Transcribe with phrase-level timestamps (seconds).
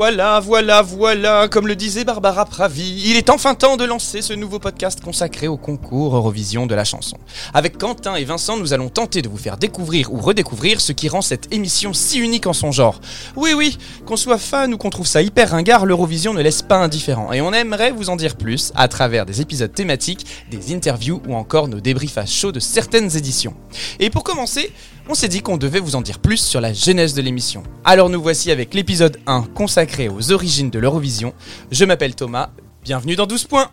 [0.00, 4.32] Voilà, voilà, voilà, comme le disait Barbara Pravi, il est enfin temps de lancer ce
[4.32, 7.18] nouveau podcast consacré au concours Eurovision de la chanson.
[7.52, 11.10] Avec Quentin et Vincent, nous allons tenter de vous faire découvrir ou redécouvrir ce qui
[11.10, 12.98] rend cette émission si unique en son genre.
[13.36, 13.76] Oui, oui,
[14.06, 17.34] qu'on soit fan ou qu'on trouve ça hyper ringard, l'Eurovision ne laisse pas indifférent.
[17.34, 21.34] Et on aimerait vous en dire plus à travers des épisodes thématiques, des interviews ou
[21.34, 23.52] encore nos débriefs à chaud de certaines éditions.
[23.98, 24.72] Et pour commencer,
[25.10, 27.64] on s'est dit qu'on devait vous en dire plus sur la genèse de l'émission.
[27.84, 31.34] Alors nous voici avec l'épisode 1 consacré aux origines de l'Eurovision.
[31.70, 32.50] Je m'appelle Thomas,
[32.82, 33.70] bienvenue dans 12 points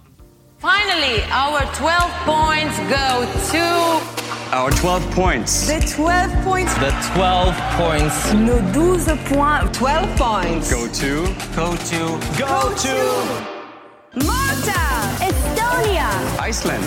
[0.60, 1.92] Finally, our 12
[2.26, 4.02] points go to
[4.52, 5.68] Our 12 points.
[5.68, 6.74] the 12 points.
[6.80, 9.78] The 12 points Nos 12 points.
[9.78, 10.72] 12 points.
[10.72, 11.26] Go to.
[11.56, 14.82] go to Go to Malta,
[15.22, 16.10] Estonia,
[16.42, 16.84] Iceland.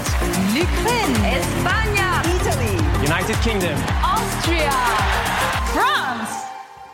[0.53, 2.03] l'Ukraine, Espagne,
[2.35, 2.77] Italy,
[3.07, 3.77] United Kingdom.
[4.03, 4.73] Austria,
[5.73, 6.50] France.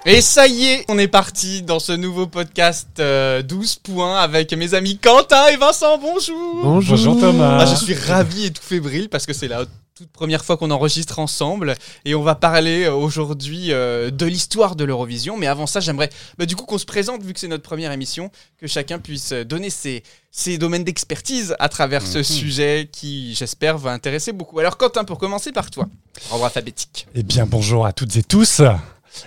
[0.08, 4.52] Et ça y est, on est parti dans ce nouveau podcast euh, 12 points avec
[4.52, 7.58] mes amis Quentin et Vincent, bonjour Bonjour, Thomas.
[7.60, 9.64] Ah, je suis ravi et tout fébrile parce que c'est la
[9.96, 14.76] toute première fois qu'on enregistre ensemble et on va parler euh, aujourd'hui euh, de l'histoire
[14.76, 15.36] de l'Eurovision.
[15.36, 17.90] Mais avant ça, j'aimerais bah, du coup qu'on se présente vu que c'est notre première
[17.90, 23.34] émission, que chacun puisse euh, donner ses, ses domaines d'expertise à travers ce sujet qui,
[23.34, 24.60] j'espère, va intéresser beaucoup.
[24.60, 25.88] Alors Quentin, pour commencer par toi,
[26.30, 27.08] ordre alphabétique.
[27.16, 28.62] Eh bien, bonjour à toutes et tous.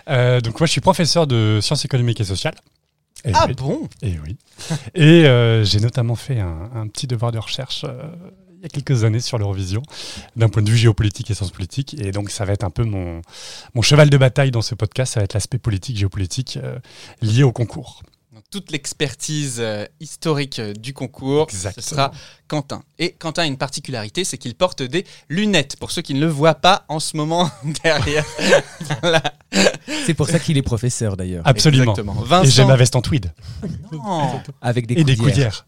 [0.09, 2.55] Euh, donc, moi, je suis professeur de sciences économiques et sociales.
[3.25, 3.53] Et Ah oui.
[3.53, 3.87] bon?
[4.01, 4.37] Et oui.
[4.95, 8.03] Et euh, j'ai notamment fait un, un petit devoir de recherche euh,
[8.57, 9.81] il y a quelques années sur l'Eurovision,
[10.35, 11.95] d'un point de vue géopolitique et sciences politiques.
[12.01, 13.21] Et donc, ça va être un peu mon,
[13.73, 15.13] mon cheval de bataille dans ce podcast.
[15.13, 16.59] Ça va être l'aspect politique, géopolitique
[17.21, 18.03] lié au concours.
[18.51, 21.83] Toute l'expertise euh, historique euh, du concours, Exactement.
[21.83, 22.11] ce sera
[22.47, 22.81] Quentin.
[22.97, 26.27] Et Quentin a une particularité, c'est qu'il porte des lunettes, pour ceux qui ne le
[26.27, 27.51] voient pas en ce moment
[27.83, 28.25] derrière.
[29.01, 29.21] Voilà.
[30.05, 31.43] C'est pour ça qu'il est professeur d'ailleurs.
[31.45, 31.91] Absolument.
[31.91, 32.15] Exactement.
[32.15, 33.31] Et j'ai Vincent, ma veste en tweed.
[33.91, 34.41] Non.
[34.61, 35.67] Avec des Et des coudières.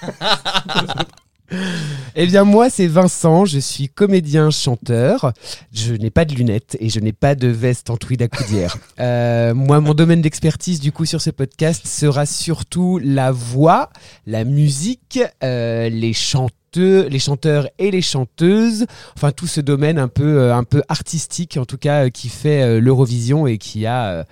[2.16, 5.32] Eh bien moi c'est Vincent, je suis comédien chanteur.
[5.72, 8.76] Je n'ai pas de lunettes et je n'ai pas de veste en tweed à coudière.
[9.00, 13.90] Euh, moi mon domaine d'expertise du coup sur ce podcast sera surtout la voix,
[14.26, 20.08] la musique, euh, les chanteurs les chanteurs et les chanteuses, enfin tout ce domaine un
[20.08, 24.26] peu, euh, un peu artistique en tout cas qui fait l'Eurovision et qui a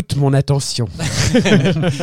[0.00, 0.88] toute mon attention.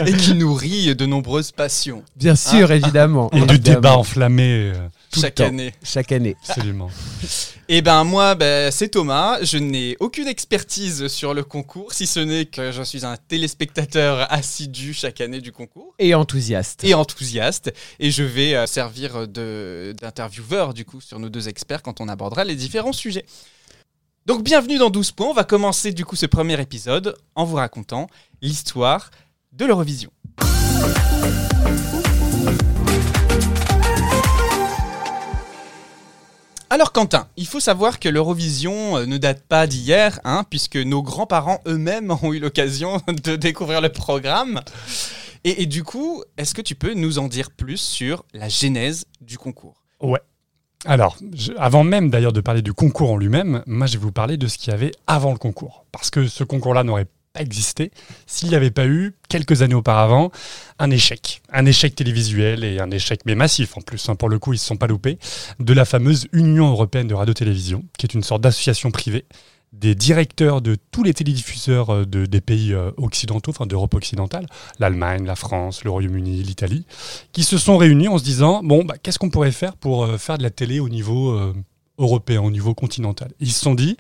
[0.06, 3.30] Et qui nourrit de nombreuses passions Bien sûr, évidemment.
[3.34, 4.72] Et du débat enflammé.
[4.76, 5.46] euh, Tout chaque temps.
[5.46, 5.74] année.
[5.84, 6.36] Chaque année.
[6.48, 6.90] Absolument.
[7.72, 9.38] Et ben moi, ben, c'est Thomas.
[9.44, 14.26] Je n'ai aucune expertise sur le concours, si ce n'est que je suis un téléspectateur
[14.32, 15.94] assidu chaque année du concours.
[16.00, 16.84] Et enthousiaste.
[16.84, 17.72] et enthousiaste.
[18.00, 22.08] Et je vais euh, servir de- d'intervieweur du coup sur nos deux experts quand on
[22.08, 23.26] abordera les différents sujets.
[24.30, 25.30] Donc bienvenue dans 12 points.
[25.30, 28.06] On va commencer du coup ce premier épisode en vous racontant
[28.44, 29.10] l'histoire
[29.54, 30.12] de l'Eurovision.
[36.70, 41.02] Alors Quentin, il faut savoir que l'Eurovision euh, ne date pas d'hier, hein, puisque nos
[41.02, 44.62] grands-parents eux-mêmes ont eu l'occasion de découvrir le programme.
[45.44, 49.06] Et, et du coup, est-ce que tu peux nous en dire plus sur la genèse
[49.22, 49.82] du concours?
[50.00, 50.22] Ouais.
[50.86, 51.18] Alors,
[51.58, 54.48] avant même d'ailleurs de parler du concours en lui-même, moi je vais vous parler de
[54.48, 55.86] ce qu'il y avait avant le concours.
[55.92, 57.92] Parce que ce concours-là n'aurait pas existé
[58.28, 60.32] s'il n'y avait pas eu, quelques années auparavant,
[60.80, 61.42] un échec.
[61.52, 64.56] Un échec télévisuel et un échec, mais massif en plus, hein, pour le coup ils
[64.56, 65.20] ne se sont pas loupés,
[65.60, 69.26] de la fameuse Union européenne de radio-télévision, qui est une sorte d'association privée
[69.72, 74.48] des directeurs de tous les télédiffuseurs euh, de- des pays euh, occidentaux, enfin d'Europe occidentale,
[74.80, 76.86] l'Allemagne, la France, le Royaume-Uni, l'Italie,
[77.32, 80.18] qui se sont réunis en se disant bon, bah, qu'est-ce qu'on pourrait faire pour euh,
[80.18, 81.40] faire de la télé au niveau
[82.00, 83.32] européen, au niveau continental?
[83.40, 83.96] Ils se sont dit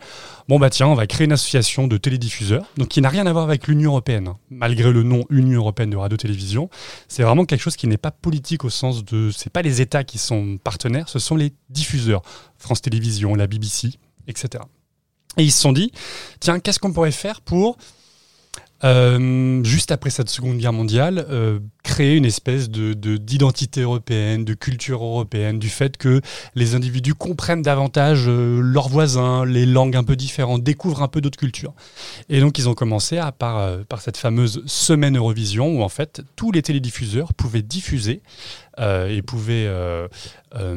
[0.47, 3.31] bon, bah tiens, on va créer une association de télédiffuseurs, donc qui n'a rien à
[3.31, 4.37] voir avec l'Union européenne, hein.
[4.49, 6.69] malgré le nom Union européenne de radio-télévision.
[7.07, 9.29] C'est vraiment quelque chose qui n'est pas politique au sens de.
[9.31, 12.23] C'est pas les États qui sont partenaires, ce sont les diffuseurs.
[12.57, 13.91] France Télévisions, la BBC,
[14.27, 14.63] etc.
[15.37, 15.91] Et ils se sont dit
[16.39, 17.77] tiens, qu'est-ce qu'on pourrait faire pour.
[18.85, 24.45] euh, juste après cette Seconde Guerre mondiale, euh, créer une espèce de de- d'identité européenne,
[24.45, 26.21] de culture européenne, du fait que
[26.55, 31.19] les individus comprennent davantage euh, leurs voisins, les langues un peu différentes, découvrent un peu
[31.19, 31.73] d'autres cultures.
[32.29, 36.21] Et donc ils ont commencé à, par, par cette fameuse semaine Eurovision où en fait
[36.37, 38.21] tous les télédiffuseurs pouvaient diffuser
[38.81, 39.69] et pouvaient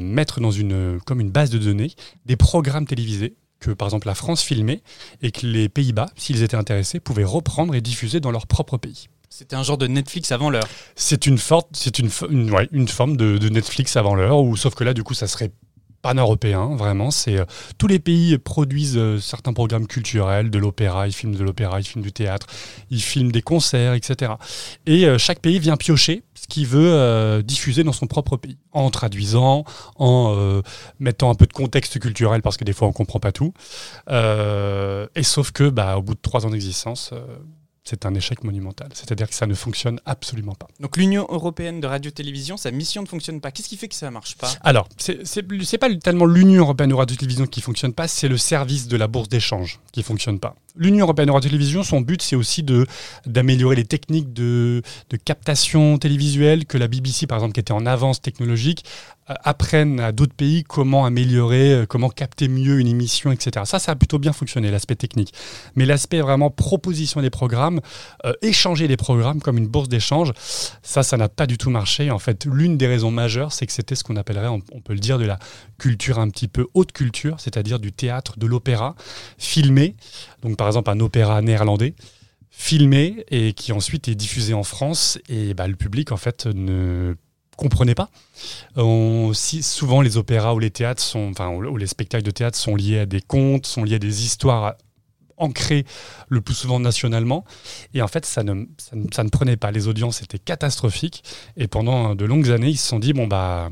[0.00, 1.93] mettre dans une, comme une base de données
[2.26, 4.82] des programmes télévisés que par exemple la France filmait
[5.22, 9.06] et que les Pays-Bas, s'ils étaient intéressés, pouvaient reprendre et diffuser dans leur propre pays.
[9.30, 10.68] C'était un genre de Netflix avant l'heure.
[10.94, 14.84] C'est une, une, une, ouais, une forme de, de Netflix avant l'heure, ou sauf que
[14.84, 15.50] là, du coup, ça serait
[16.02, 17.10] pan-européen, vraiment.
[17.10, 17.44] C'est euh,
[17.78, 21.84] tous les pays produisent euh, certains programmes culturels, de l'opéra, ils filment de l'opéra, ils
[21.84, 22.46] filment du théâtre,
[22.90, 24.32] ils filment des concerts, etc.
[24.87, 28.58] Et euh, chaque pays vient piocher ce qu'il veut euh, diffuser dans son propre pays,
[28.72, 29.64] en traduisant,
[29.96, 30.62] en euh,
[30.99, 33.55] mettant un peu de contexte culturel parce que des fois on comprend pas tout.
[34.08, 37.12] Et sauf que, bah, au bout de trois ans d'existence.
[37.84, 38.88] C'est un échec monumental.
[38.94, 40.69] C'est-à-dire que ça ne fonctionne absolument pas.
[40.81, 43.50] Donc l'Union européenne de radio-télévision, sa mission ne fonctionne pas.
[43.50, 44.52] Qu'est-ce qui fait que ça marche pas?
[44.62, 48.96] Alors, c'est pas tellement l'Union européenne de radio-télévision qui fonctionne pas, c'est le service de
[48.96, 50.55] la bourse d'échange qui fonctionne pas.
[50.74, 52.86] L'Union européenne de radio-télévision, son but, c'est aussi de
[53.26, 57.84] d'améliorer les techniques de, de captation télévisuelle que la BBC, par exemple, qui était en
[57.84, 58.84] avance technologique,
[59.30, 63.64] euh, apprenne à d'autres pays comment améliorer, euh, comment capter mieux une émission, etc.
[63.66, 65.32] Ça, ça a plutôt bien fonctionné, l'aspect technique.
[65.76, 67.80] Mais l'aspect vraiment proposition des programmes,
[68.24, 70.32] euh, échanger des programmes comme une bourse d'échange,
[70.82, 72.10] ça, ça n'a pas du tout marché.
[72.10, 74.92] En fait, l'une des raisons majeures, c'est que c'était ce qu'on appellerait, on, on peut
[74.92, 75.38] le dire, de la
[75.78, 78.96] culture un petit peu haute culture, c'est-à-dire du théâtre, de l'opéra,
[79.38, 79.94] filmé.
[80.42, 81.92] Donc, par exemple, un opéra néerlandais
[82.50, 87.16] filmé et qui ensuite est diffusé en France et bah, le public en fait ne
[87.56, 88.10] comprenait pas.
[88.76, 93.06] On- souvent les opéras ou les théâtres ou les spectacles de théâtre sont liés à
[93.06, 94.74] des contes, sont liés à des histoires
[95.36, 95.84] ancrées
[96.28, 97.44] le plus souvent nationalement
[97.92, 99.72] et en fait ça ne, ça ne, ça ne prenait pas.
[99.72, 101.24] Les audiences étaient catastrophiques
[101.56, 103.68] et pendant de longues années ils se sont dit bon bah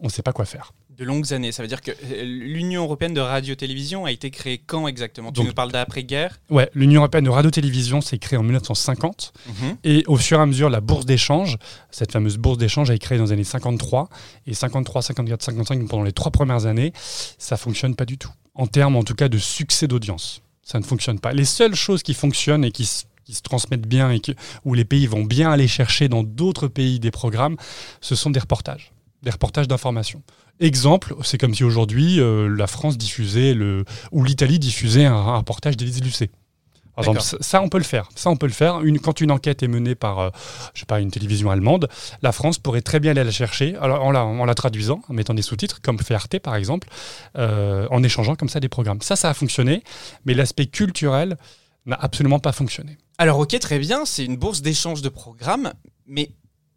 [0.00, 0.72] on ne sait pas quoi faire.
[1.02, 1.50] De longues années.
[1.50, 5.32] Ça veut dire que euh, l'Union européenne de radio-télévision a été créée quand exactement?
[5.32, 6.38] Tu Donc- nous parles d'après-guerre?
[6.48, 9.76] Ouais, l'Union européenne de radio-télévision s'est créée en 1950 Mhm.
[9.82, 11.56] Et au fur et à mesure, la bourse d'échange,
[11.90, 14.08] cette fameuse bourse d'échange a été créée dans les années 53.
[14.46, 16.92] Et 53, 54, 55, pendant les trois premières années,
[17.36, 18.30] ça fonctionne pas du tout.
[18.54, 20.40] En termes, en tout cas, de succès d'audience.
[20.62, 21.32] Ça ne fonctionne pas.
[21.32, 23.04] Les seules choses qui fonctionnent et qui, se
[23.42, 24.32] transmettent bien et que-
[24.64, 27.56] où les pays vont bien aller chercher dans d'autres pays des programmes,
[28.00, 28.91] ce sont des reportages.
[29.22, 30.22] Des reportages d'information.
[30.58, 35.36] Exemple, c'est comme si aujourd'hui, euh, la France diffusait, le, ou l'Italie diffusait un, un
[35.38, 36.30] reportage d'Élise Lucet.
[36.94, 38.10] Par exemple, ça, ça, on peut le faire.
[38.14, 38.82] Ça, on peut le faire.
[38.82, 40.30] Une, quand une enquête est menée par, euh,
[40.74, 41.88] je sais pas, une télévision allemande,
[42.20, 45.14] la France pourrait très bien aller la chercher alors, en, la, en la traduisant, en
[45.14, 46.88] mettant des sous-titres, comme fait Arte par exemple,
[47.38, 49.00] euh, en échangeant comme ça des programmes.
[49.00, 49.82] Ça, ça a fonctionné,
[50.26, 51.38] mais l'aspect culturel
[51.86, 52.98] n'a absolument pas fonctionné.
[53.16, 55.72] Alors ok, très bien, c'est une bourse d'échange de programmes,
[56.06, 56.30] mais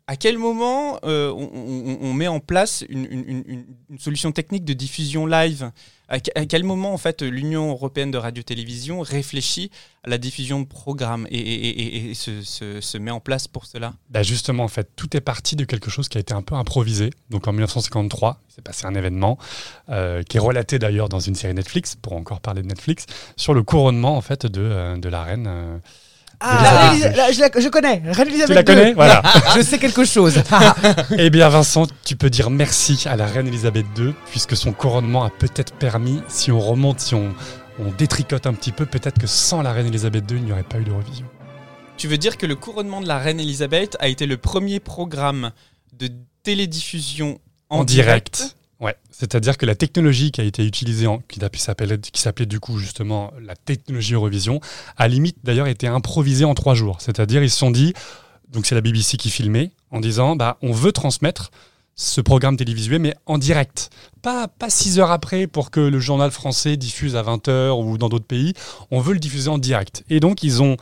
[0.08, 3.66] à quel moment euh, on, met en place une,
[3.98, 5.72] solution technique de diffusion live?
[6.08, 9.72] À, que- à quel moment en fait l'Union européenne de radio-télévision réfléchit
[10.04, 13.96] à la diffusion de programmes et, se, met en place pour cela?
[14.12, 16.54] Bah justement, en fait, tout est parti de quelque chose qui a été un peu
[16.54, 17.10] improvisé.
[17.32, 19.40] Donc en 1953, il s'est passé un événement
[19.90, 23.56] euh, qui est relaté d'ailleurs dans une série Netflix, pour encore parler de Netflix, sur
[23.56, 25.82] le couronnement en fait de, euh, de la reine.
[26.40, 28.66] Ah, je, la, je connais, Reine Elisabeth Tu la II.
[28.66, 29.22] connais Voilà.
[29.56, 30.42] Je sais quelque chose.
[31.18, 35.24] Eh bien Vincent, tu peux dire merci à la reine Elisabeth II, puisque son couronnement
[35.24, 37.34] a peut-être permis, si on remonte, si on,
[37.80, 40.64] on détricote un petit peu, peut-être que sans la reine Elisabeth II, il n'y aurait
[40.64, 41.26] pas eu d'Eurovision.
[41.98, 45.52] Tu veux dire que le couronnement de la reine Elisabeth a été le premier programme
[45.94, 46.10] de
[46.44, 47.40] télédiffusion
[47.70, 48.56] en, En direct?
[48.82, 53.32] Ouais, c'est-à-dire que la technologie qui a été utilisée, en, qui, s'appelait du coup justement
[53.42, 54.60] la technologie Eurovision,
[54.98, 57.00] a limite d'ailleurs été improvisée en trois jours.
[57.00, 57.94] C'est-à-dire ils se sont dit,
[58.50, 61.52] donc c'est la BBC qui filmait, en disant bah on veut transmettre
[61.96, 63.90] ce programme télévisuel mais en direct.
[64.22, 68.10] Pas, pas six heures après pour que le journal français diffuse à 20h ou dans
[68.10, 68.54] d'autres pays,
[68.92, 70.04] on veut le diffuser en direct.
[70.10, 70.76] Et donc ils ont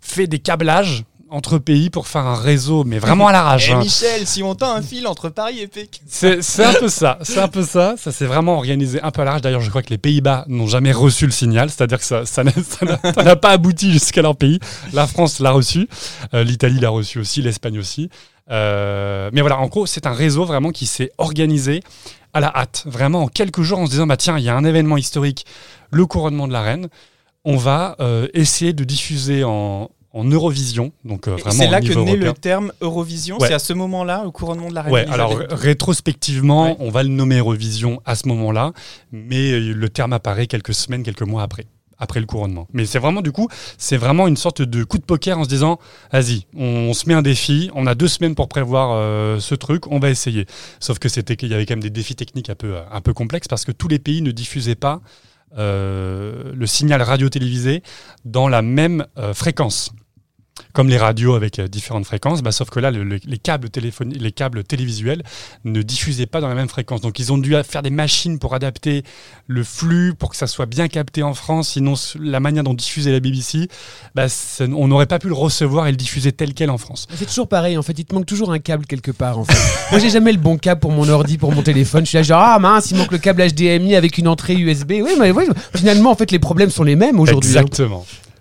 [0.00, 3.68] fait des câblages entre pays pour faire un réseau, mais vraiment à l'arrache.
[3.68, 3.78] Eh hein.
[3.80, 6.02] Michel, si on tend un fil entre Paris et Pékin.
[6.06, 7.94] C'est un peu ça, c'est un peu ça.
[7.98, 9.42] Ça s'est vraiment organisé un peu à l'arrache.
[9.42, 13.36] D'ailleurs, je crois que les Pays-Bas n'ont jamais reçu le signal, c'est-à-dire que ça n'a
[13.36, 14.60] pas abouti jusqu'à leur pays.
[14.92, 15.88] La France l'a reçu,
[16.34, 18.08] euh, l'Italie l'a reçu aussi, l'Espagne aussi.
[18.50, 21.82] Euh, mais voilà, en gros, c'est un réseau vraiment qui s'est organisé
[22.32, 24.54] à la hâte, vraiment en quelques jours, en se disant bah tiens, il y a
[24.54, 25.46] un événement historique,
[25.90, 26.88] le couronnement de la reine.
[27.44, 31.94] On va euh, essayer de diffuser en, en Eurovision, donc euh, C'est là que naît
[31.94, 32.16] européen.
[32.16, 33.38] le terme Eurovision.
[33.38, 33.48] Ouais.
[33.48, 36.76] C'est à ce moment-là, au couronnement de la reine Ouais, alors ré- rétrospectivement, Ouais.
[36.80, 38.72] on va le nommer Eurovision à ce moment-là,
[39.12, 41.66] mais euh, le terme apparaît quelques semaines, quelques mois après,
[41.98, 42.66] après le couronnement.
[42.72, 45.48] Mais c'est vraiment, du coup, c'est vraiment une sorte de coup de poker en se
[45.48, 45.78] disant,
[46.12, 49.54] vas-y, on, on se met un défi, on a deux semaines pour prévoir euh, ce
[49.54, 50.46] truc, on va essayer.
[50.80, 53.12] Sauf que c'était qu'il y avait quand même des défis techniques un peu, un peu
[53.12, 55.00] complexes parce que tous les pays ne diffusaient pas
[55.58, 57.82] euh, le signal radio-télévisé
[58.24, 59.90] dans la même euh, fréquence.
[60.72, 63.68] Comme les radios avec euh, différentes fréquences, bah, sauf que là, le- le- les câbles
[64.04, 65.22] les câbles télévisuels
[65.64, 67.00] ne diffusaient pas dans la même fréquence.
[67.00, 69.02] Donc, ils ont dû faire des machines pour adapter
[69.46, 71.70] le flux pour que ça soit bien capté en France.
[71.70, 73.68] Sinon, la manière dont diffusait la BBC,
[74.14, 74.26] bah,
[74.60, 77.06] on n'aurait pas pu le recevoir et le diffuser tel quel en France.
[77.16, 79.38] C'est toujours pareil, en fait, il te manque toujours un câble quelque part.
[79.38, 79.56] En fait.
[79.90, 82.04] Moi, j'ai jamais le bon câble pour mon ordi, pour mon téléphone.
[82.04, 84.92] Je suis là, genre, ah mince, il manque le câble HDMI avec une entrée USB.
[85.02, 85.44] Oui, mais oui,
[85.74, 87.50] finalement, en fait, les problèmes sont les mêmes aujourd'hui.
[87.58, 87.62] hein.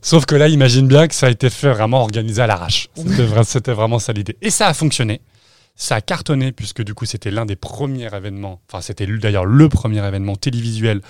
[0.05, 2.89] Sauf que là, imagine bien que ça a été fait vraiment organisé à l'arrache.
[2.95, 4.37] C'était vra- C'était vraiment ça l'idée.
[4.43, 5.19] Et ça a fonctionné.
[5.75, 9.67] Ça a cartonné puisque du coup c'était l'un des premiers événements, enfin c'était d'ailleurs le
[9.67, 11.01] premier événement télévisuel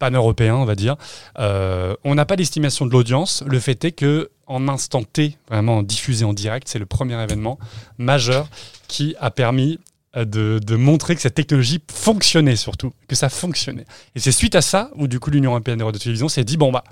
[0.00, 0.96] pan-européen, on va dire.
[1.38, 3.44] Euh, on n'a pas d'estimation de l'audience.
[3.46, 7.58] Le fait est que en instant T, vraiment diffusé en direct, c'est le premier événement
[7.98, 8.48] majeur
[8.88, 9.78] qui a permis
[10.16, 13.86] euh, de, de montrer que cette technologie fonctionnait surtout, que ça fonctionnait.
[14.16, 16.72] Et c'est suite à ça où du coup l'Union européenne de radio-télévision s'est dit bon
[16.72, 16.82] bah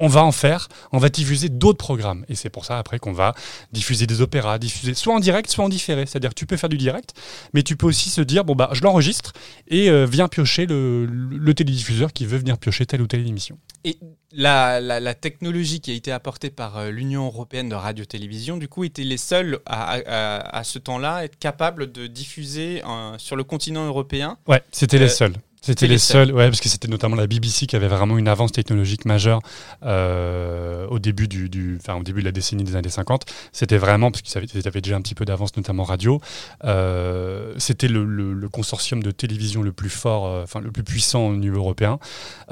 [0.00, 2.24] on va en faire, on va diffuser d'autres programmes.
[2.28, 3.34] Et c'est pour ça après qu'on va
[3.72, 6.06] diffuser des opéras, diffuser soit en direct, soit en différé.
[6.06, 7.14] C'est-à-dire tu peux faire du direct,
[7.54, 9.32] mais tu peux aussi se dire bon bah je l'enregistre
[9.68, 13.58] et euh, viens piocher le, le télédiffuseur qui veut venir piocher telle ou telle émission.
[13.84, 13.98] Et
[14.32, 18.68] la, la- la technologie qui a été apportée par euh, l'Union européenne de radio-télévision, du
[18.68, 23.16] coup, étaient les seuls à, à- à ce temps-là à être capables de diffuser euh,
[23.18, 24.36] sur le continent européen?
[24.46, 25.34] Ouais, c'était Euh, les seuls.
[25.60, 28.28] C'était les les seuls, ouais, parce que c'était notamment la BBC qui avait vraiment une
[28.28, 29.40] avance technologique majeure
[29.84, 33.24] euh, au début du, du- enfin, au début de la décennie des années 50.
[33.52, 36.20] C'était vraiment parce qu'ils avaient, déjà un petit peu d'avance, notamment radio.
[36.64, 40.84] Euh, c'était le, le- le consortium de télévision le plus fort, euh, enfin le plus
[40.84, 41.98] puissant au niveau européen.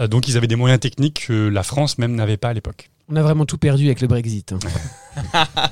[0.01, 2.91] Euh, donc ils avaient des moyens techniques que la France même n'avait pas à l'époque.
[3.09, 4.53] On a vraiment tout perdu avec le Brexit.
[4.53, 4.59] hein.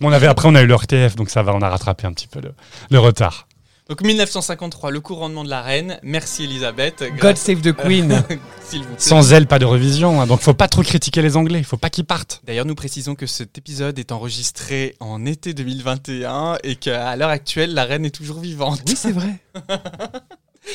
[0.00, 2.06] Bon, on avait après on a eu le RTF, donc ça va, on a rattrapé
[2.06, 2.52] un petit peu le,
[2.90, 3.47] le retard.
[3.88, 5.98] Donc 1953, le couronnement de la reine.
[6.02, 7.04] Merci Elisabeth.
[7.18, 8.22] God save the Queen.
[8.68, 8.94] S'il vous plaît.
[8.98, 10.20] Sans elle, pas de revision.
[10.20, 11.58] hein, donc faut pas trop critiquer les Anglais.
[11.60, 12.42] Il faut pas qu'ils partent.
[12.44, 17.72] D'ailleurs, nous précisons que cet épisode est enregistré en été 2021 et qu'à l'heure actuelle,
[17.72, 18.82] la reine est toujours vivante.
[18.86, 19.40] oui, c'est vrai.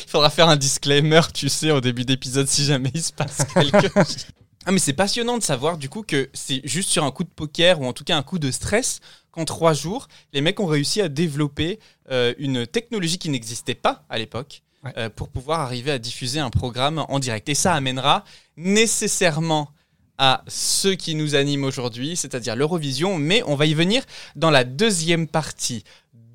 [0.06, 3.46] Il faudra faire un disclaimer, tu sais, au début d'épisode si jamais il se passe
[3.54, 4.26] quelque chose.
[4.66, 7.30] Ah mais c'est passionnant de savoir du coup que c'est juste sur un coup de
[7.30, 9.00] poker ou en tout cas un coup de stress
[9.32, 11.80] qu'en trois jours, les mecs ont réussi à développer
[12.12, 14.92] euh, une technologie qui n'existait pas à l'époque Ouais.
[14.98, 17.48] euh, pour pouvoir arriver à diffuser un programme en direct.
[17.48, 18.26] Et ça amènera
[18.58, 19.70] nécessairement
[20.18, 24.04] à ce qui nous anime aujourd'hui, c'est-à-dire l'Eurovision, mais on va y venir
[24.36, 25.86] dans la deuxième partie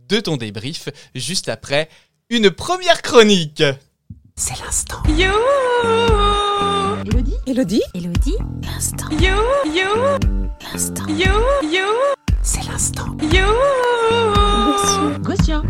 [0.09, 1.91] de ton débrief, juste après
[2.31, 3.63] une première chronique.
[4.35, 5.03] C'est l'instant.
[5.09, 5.29] You.
[7.49, 8.37] Elodie Elodie.
[8.62, 9.07] L'instant.
[9.12, 9.33] You.
[9.64, 10.19] You.
[10.71, 11.07] L'instant.
[11.09, 11.33] You.
[11.62, 11.87] You.
[12.43, 13.17] C'est l'instant.
[13.23, 13.47] You.
[15.23, 15.62] Gossuin.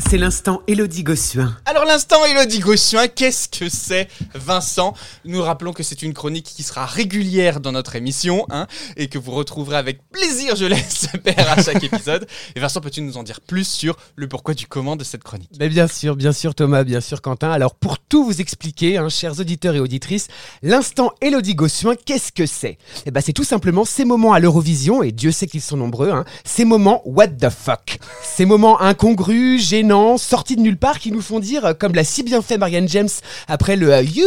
[0.00, 1.54] C'est l'instant Elodie Gossuin.
[1.66, 4.94] Alors l'instant Elodie Gossuin, qu'est-ce que c'est Vincent?
[5.24, 9.18] Nous rappelons que c'est une chronique qui sera régulière dans notre émission hein, et que
[9.18, 12.26] vous retrouverez avec plaisir, je l'espère, à chaque épisode.
[12.56, 15.50] Et Vincent, peux-tu nous en dire plus sur le pourquoi du comment de cette chronique?
[15.58, 17.50] Mais bien sûr, bien sûr Thomas, bien sûr Quentin.
[17.50, 20.28] Alors pour tout vous expliquer, hein, chers auditeurs et auditrices,
[20.62, 22.78] l'instant Elodie Gossuin, qu'est-ce que c'est?
[23.04, 26.10] Eh ben c'est tout simplement ces moments à l'Eurovision, et Dieu sait qu'ils sont nombreux,
[26.10, 27.98] hein, ces moments what the fuck?
[28.22, 29.87] Ces moments incongrus, gênants,
[30.18, 33.08] sortis de nulle part qui nous font dire, comme l'a si bien fait Marianne James
[33.48, 34.26] après le euh, You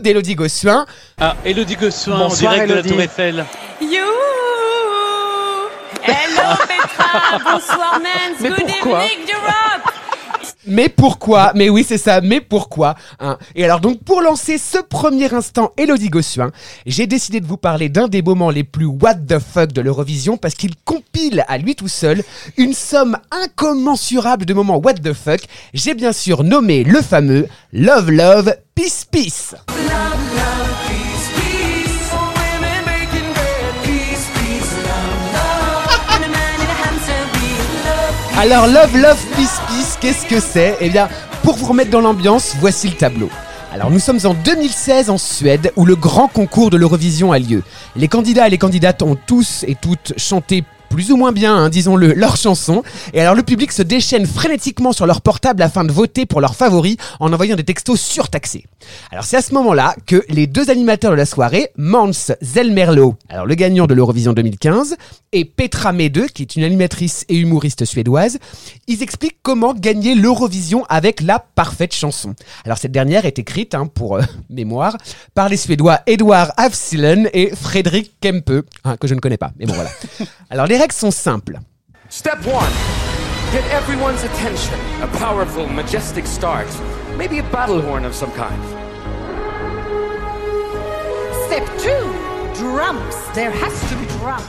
[0.00, 0.86] d'Elodie Gossuin,
[1.20, 2.82] Ah, Elodie Gossuin, en Bonsoir, direct de la.
[2.82, 3.44] Tour Eiffel.
[3.80, 3.88] You.
[6.02, 7.38] Hello Petra.
[7.52, 8.00] Bonsoir.
[8.02, 9.77] Mais Good pourquoi evening Europe.
[10.68, 11.52] Mais pourquoi?
[11.54, 12.94] Mais oui, c'est ça, mais pourquoi?
[13.20, 16.50] Hein Et alors donc, pour lancer ce premier instant Elodie Gossuin,
[16.86, 20.36] j'ai décidé de vous parler d'un des moments les plus what the fuck de l'Eurovision
[20.36, 22.22] parce qu'il compile à lui tout seul
[22.56, 25.40] une somme incommensurable de moments what the fuck.
[25.72, 29.54] J'ai bien sûr nommé le fameux Love Love Peace Peace.
[38.38, 41.08] Alors Love Love Peace Peace, qu'est-ce que c'est Eh bien,
[41.42, 43.30] pour vous remettre dans l'ambiance, voici le tableau.
[43.72, 47.62] Alors nous sommes en 2016 en Suède où le grand concours de l'Eurovision a lieu.
[47.96, 50.64] Les candidats et les candidates ont tous et toutes chanté
[50.98, 52.82] plus ou moins bien, hein, disons-le, leur chanson.
[53.12, 56.56] Et alors le public se déchaîne frénétiquement sur leur portable afin de voter pour leurs
[56.56, 58.64] favoris en envoyant des textos surtaxés.
[59.12, 62.10] Alors c'est à ce moment-là que les deux animateurs de la soirée, Mans
[62.42, 64.96] Zelmerlo, alors le gagnant de l'Eurovision 2015,
[65.32, 68.38] et Petra Mede, qui est une animatrice et humoriste suédoise,
[68.86, 72.34] ils expliquent comment gagner l'Eurovision avec la parfaite chanson.
[72.64, 74.96] Alors cette dernière est écrite, hein, pour euh, mémoire,
[75.34, 79.66] par les Suédois Edouard Afsilen et Frédéric Kempe, hein, que je ne connais pas, mais
[79.66, 79.90] bon voilà.
[80.50, 81.60] Alors les règles sont simples.
[82.08, 82.72] Step one
[83.52, 84.78] get everyone's attention.
[85.02, 86.68] A powerful, majestic start.
[87.16, 88.62] Maybe a battle horn of some kind.
[91.46, 91.97] Step 2.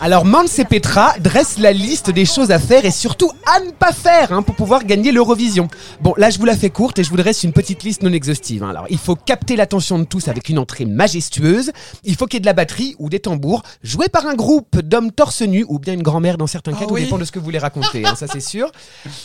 [0.01, 3.69] Alors Mance et Petra dresse la liste des choses à faire et surtout à ne
[3.71, 5.67] pas faire hein, pour pouvoir gagner l'Eurovision.
[6.01, 8.11] Bon, là je vous la fais courte et je vous dresse une petite liste non
[8.11, 8.63] exhaustive.
[8.63, 8.69] hein.
[8.69, 11.71] Alors il faut capter l'attention de tous avec une entrée majestueuse.
[12.03, 14.79] Il faut qu'il y ait de la batterie ou des tambours joués par un groupe
[14.79, 16.85] d'hommes torse nu ou bien une grand-mère dans certains cas.
[16.85, 17.03] Tout oui.
[17.03, 18.71] dépend de ce que vous voulez raconter, hein, ça c'est sûr.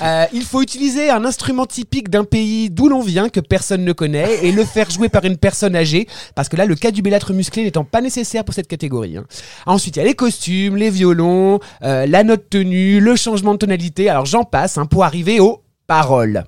[0.03, 3.93] Euh, il faut utiliser un instrument typique d'un pays d'où l'on vient que personne ne
[3.93, 7.01] connaît et le faire jouer par une personne âgée parce que là le cas du
[7.01, 9.25] bellâtre musclé n'étant pas nécessaire pour cette hein.
[9.67, 13.59] Ensuite il y a les costumes, les violons, euh, la note tenue, le changement de
[13.59, 14.09] tonalité.
[14.09, 16.45] Alors j'en passe hein, pour arriver aux paroles.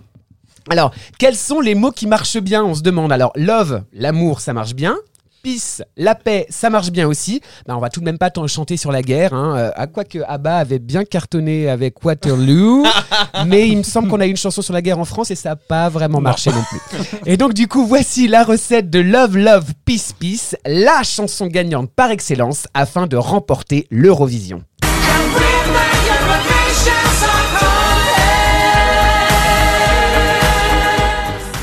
[0.69, 3.13] Alors, quels sont les mots qui marchent bien On se demande.
[3.13, 4.97] Alors, love, l'amour, ça marche bien.
[5.47, 7.41] Peace, la paix, ça marche bien aussi.
[7.69, 9.33] Ben, on va tout de même pas tant chanter sur la guerre.
[9.33, 9.57] Hein.
[9.57, 12.85] Euh, à quoi que ABBA avait bien cartonné avec Waterloo.
[13.47, 15.37] mais il me semble qu'on a eu une chanson sur la guerre en France et
[15.37, 16.81] ça n'a pas vraiment marché non plus.
[17.27, 21.93] Et donc, du coup, voici la recette de Love, Love, Peace, Peace, la chanson gagnante
[21.95, 24.65] par excellence afin de remporter l'Eurovision.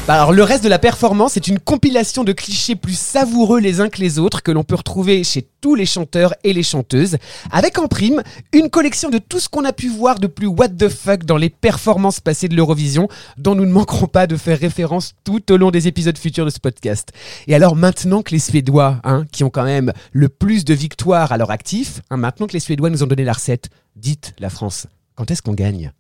[0.05, 3.79] Bah alors le reste de la performance est une compilation de clichés plus savoureux les
[3.79, 7.15] uns que les autres que l'on peut retrouver chez tous les chanteurs et les chanteuses,
[7.51, 10.67] avec en prime une collection de tout ce qu'on a pu voir de plus what
[10.67, 13.07] the fuck dans les performances passées de l'Eurovision,
[13.37, 16.49] dont nous ne manquerons pas de faire référence tout au long des épisodes futurs de
[16.49, 17.13] ce podcast.
[17.47, 21.31] Et alors maintenant que les Suédois, hein, qui ont quand même le plus de victoires
[21.31, 24.49] à leur actif, hein, maintenant que les Suédois nous ont donné la recette, dites la
[24.49, 25.93] France, quand est-ce qu'on gagne?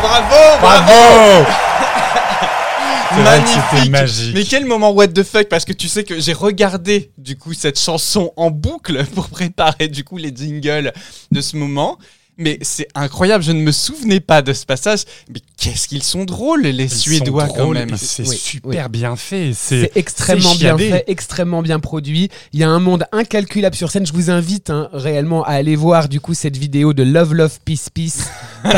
[0.00, 1.46] Bravo, Bravo
[3.24, 3.62] Magnifique.
[3.72, 4.34] c'était magique.
[4.34, 7.52] Mais quel moment what the fuck parce que tu sais que j'ai regardé du coup
[7.54, 10.92] cette chanson en boucle pour préparer du coup les jingles
[11.32, 11.98] de ce moment.
[12.40, 15.00] Mais c'est incroyable, je ne me souvenais pas de ce passage.
[15.28, 17.96] Mais qu'est-ce qu'ils sont drôles les Ils Suédois sont quand même.
[17.96, 19.50] C'est Oui, super bien fait.
[19.56, 22.28] C'est C'est extrêmement bien fait, extrêmement bien produit.
[22.52, 24.06] Il y a un monde incalculable sur scène.
[24.06, 27.58] Je vous invite hein, réellement à aller voir du coup cette vidéo de Love Love
[27.64, 28.20] Peace Peace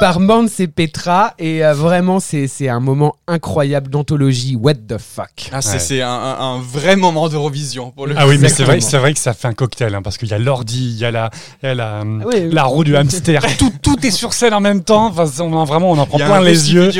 [0.00, 1.34] par, Mans et Petra.
[1.38, 4.56] Et euh, vraiment, c'est c'est un moment incroyable d'anthologie.
[4.56, 6.02] What the fuck Ah, c'est Ouais.
[6.02, 9.48] un, vrai moment d'Eurovision pour le Ah oui, mais c'est vrai, vrai que ça fait
[9.48, 11.30] un cocktail, hein, parce qu'il y a l'ordi, il y a la,
[11.62, 12.48] il y a la, oui, oui.
[12.50, 15.06] la roue du hamster, tout, tout est sur scène en même temps.
[15.06, 16.90] Enfin, on en- vraiment, on en prend Il y a plein un les yeux.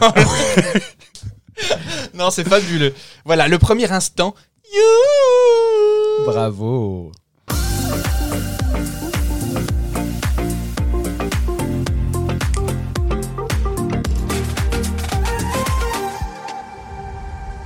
[2.14, 2.94] non, c'est fabuleux.
[3.24, 4.34] Voilà, le premier instant.
[4.74, 7.12] You Bravo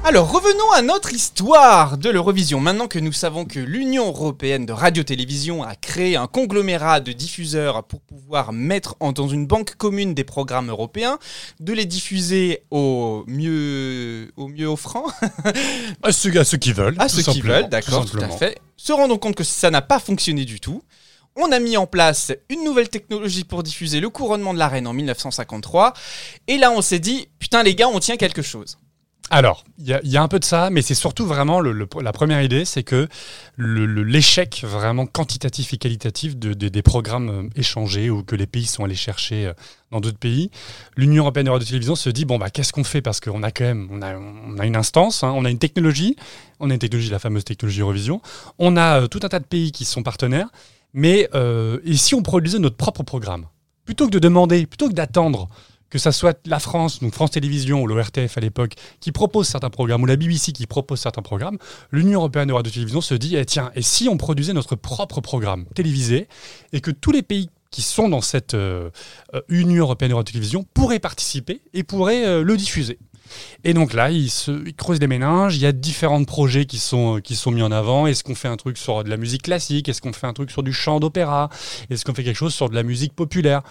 [0.08, 2.60] Alors revenons à notre histoire de l'Eurovision.
[2.60, 7.82] Maintenant que nous savons que l'Union européenne de radio-télévision a créé un conglomérat de diffuseurs
[7.82, 11.18] pour pouvoir mettre en- dans une banque commune des programmes européens,
[11.58, 15.06] de les diffuser au mieux, au mieux offrant,
[16.04, 16.94] À ceux, à ceux qui veulent.
[17.00, 18.36] à tout ceux qui veulent, d'accord, tout à simplement.
[18.38, 20.82] fait, se rendant compte que ça n'a pas fonctionné du tout.
[21.34, 24.86] On a mis en place une nouvelle technologie pour diffuser le couronnement de la reine
[24.86, 25.94] en 1953.
[26.46, 28.78] Et là, on s'est dit, putain les gars, on tient quelque chose.
[29.28, 32.64] Alors, il y, a- un peu de ça, mais c'est surtout vraiment la première idée,
[32.64, 33.08] c'est que
[33.58, 38.66] l'échec vraiment quantitatif et qualitatif de- de- des programmes euh, échangés ou que les pays
[38.66, 39.52] sont allés chercher euh,
[39.90, 40.50] dans d'autres pays,
[40.96, 43.02] l'Union européenne de radio-télévision se dit bon bah qu'est-ce qu'on fait?
[43.02, 44.00] Parce qu'on a quand même on
[44.58, 46.16] a, une instance, hein, on a une technologie,
[46.60, 48.20] on a une technologie, la fameuse technologie Eurovision,
[48.58, 50.48] on a euh, tout un tas de pays qui sont partenaires,
[50.94, 51.28] mais
[51.84, 53.46] et si on produisait notre propre programme?
[53.84, 55.48] Plutôt que de demander, plutôt que d'attendre
[55.90, 59.70] que ça soit la France, donc France Télévisions ou l'ORTF à l'époque, qui propose certains
[59.70, 61.58] programmes, ou la BBC qui propose certains programmes,
[61.92, 65.66] l'Union européenne de radio-télévision se dit, eh, tiens, et si on produisait notre propre programme
[65.74, 66.28] télévisé,
[66.72, 68.90] et que tous les pays qui sont dans cette euh,
[69.34, 72.98] euh, Union européenne de radio-télévision pourraient participer et pourraient euh, le diffuser?
[73.64, 75.56] Et donc là, ils, se, ils creusent les méninges.
[75.56, 78.06] Il y a différents projets qui sont, qui sont mis en avant.
[78.06, 79.88] Est-ce qu'on fait un truc sur de la musique classique?
[79.88, 81.48] Est-ce qu'on fait un truc sur du chant d'opéra?
[81.90, 83.62] Est-ce qu'on fait quelque chose sur de la musique populaire?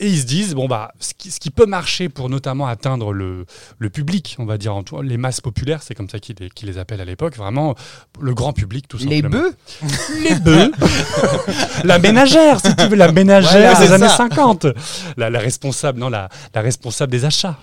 [0.00, 3.12] Et ils se disent, bon, bah, ce qui, ce qui peut marcher pour notamment atteindre
[3.12, 3.46] le,
[3.78, 6.48] le public, on va dire, en tout- les masses populaires, c'est comme ça qu'ils les,
[6.62, 7.74] les appellent à l'époque, vraiment
[8.20, 9.42] le grand public, tout Les simplement.
[9.42, 9.56] bœufs?
[10.22, 10.72] Les bœufs
[11.84, 14.16] La ménagère, si tu veux, la ménagère Voilà, des années ça.
[14.28, 14.66] 50
[15.16, 17.56] la, la responsable, non, la, la responsable des achats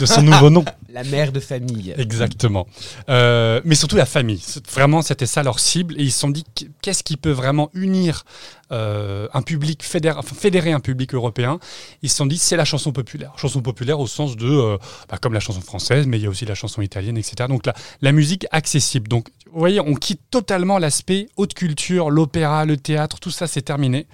[0.00, 0.64] de son nouveau nom.
[0.88, 1.94] La mère de famille.
[1.98, 2.66] Exactement.
[3.08, 4.42] Euh, mais surtout la famille.
[4.72, 5.94] Vraiment, c'était ça leur cible.
[6.00, 8.24] Et ils se sont dit, qu- qu'est-ce qui peut vraiment unir
[8.72, 11.58] euh, un public, fédérer un public européen?
[12.02, 13.32] Ils se sont dit, c'est la chanson populaire.
[13.36, 14.78] Chanson populaire au sens de, euh,
[15.08, 17.48] bah, comme la chanson française, mais il y a aussi la chanson italienne, etc.
[17.48, 19.08] Donc la, la musique accessible.
[19.08, 23.62] Donc, vous voyez, on quitte totalement l'aspect haute culture, l'opéra, le théâtre, tout ça, c'est
[23.62, 24.06] terminé.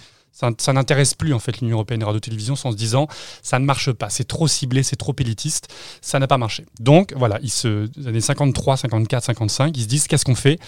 [0.58, 3.08] Ça, n'intéresse plus en fait l'Union européenne de radio-télévision en se disant
[3.42, 5.72] ça ne marche pas, c'est trop ciblé, c'est trop élitiste,
[6.02, 6.66] ça n'a pas marché.
[6.78, 10.58] Donc voilà, ils se, les années 53, 54, 55, ils se disent qu'est-ce qu'on fait?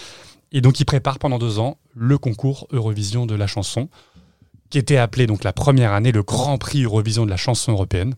[0.52, 3.90] Et donc ils préparent pendant deux ans le concours Eurovision de la chanson,
[4.70, 8.14] qui était appelé donc la première année le Grand Prix Eurovision de la chanson européenne.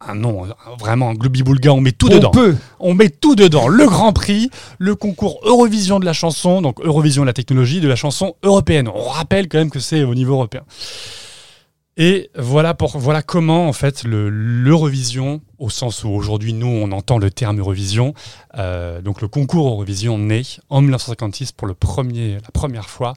[0.00, 2.30] Un nom, euh, vraiment un globi-boulga, on met tout On dedans.
[2.30, 2.56] peut.
[2.78, 3.66] On met tout dedans.
[3.68, 7.96] Le Grand Prix, le concours Eurovision de la chanson, donc Eurovision la technologie de la
[7.96, 8.88] chanson européenne.
[8.94, 10.62] On rappelle quand même que c'est au niveau européen.
[11.96, 16.92] Et voilà, pour, voilà comment, en fait, le- l'Eurovision, au sens où aujourd'hui, nous, on
[16.92, 18.14] entend le terme Eurovision,
[18.56, 23.14] euh, donc le concours Eurovision naît en 1956 pour le premier, la première fois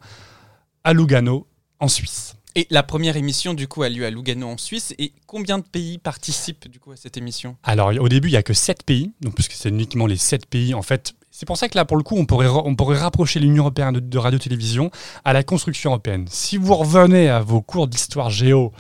[0.83, 1.45] à Lugano,
[1.79, 2.33] en Suisse.
[2.55, 4.93] Et la première émission, du coup, a lieu à Lugano en Suisse.
[4.99, 7.55] Et combien de pays participent, du coup, à cette émission?
[7.63, 10.45] Alors, au début, il n'y a que 7 pays, donc, puisque c'est uniquement les 7
[10.47, 10.73] pays.
[10.73, 12.97] En fait, c'est pour ça que là, pour le coup, on pourrait, ra- on pourrait
[12.97, 14.91] rapprocher l'Union européenne de, de radio-télévision
[15.23, 16.25] à la construction européenne.
[16.29, 18.73] Si vous revenez à vos cours d'histoire géo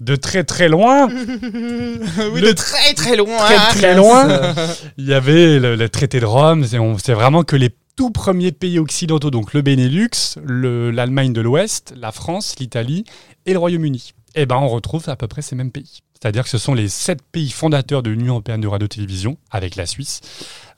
[0.00, 1.08] de très très loin,
[2.32, 3.36] Oui, Le- de très très loin.
[3.38, 3.68] très hein.
[3.70, 4.54] très loin,
[4.96, 6.64] il y avait le, le traité de Rome.
[6.66, 10.10] C'est vraiment que les tout premiers pays occidentaux, donc le Benelux,
[10.42, 13.04] le- l'Allemagne de l'Ouest, la France, l'Italie
[13.46, 14.12] et le Royaume-Uni.
[14.34, 16.00] Et ben, on retrouve à peu près ces mêmes pays.
[16.20, 19.86] C'est-à-dire que ce sont les sept pays fondateurs de l'Union européenne de radio-télévision, avec la
[19.86, 20.20] Suisse.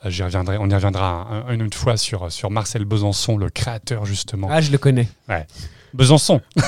[0.04, 3.50] Euh, j'y reviendrai, on y reviendra un- une autre fois sur, sur Marcel Besançon, le
[3.50, 4.48] créateur justement.
[4.50, 5.06] Ah, je le connais.
[5.92, 6.62] Besançon, Euh,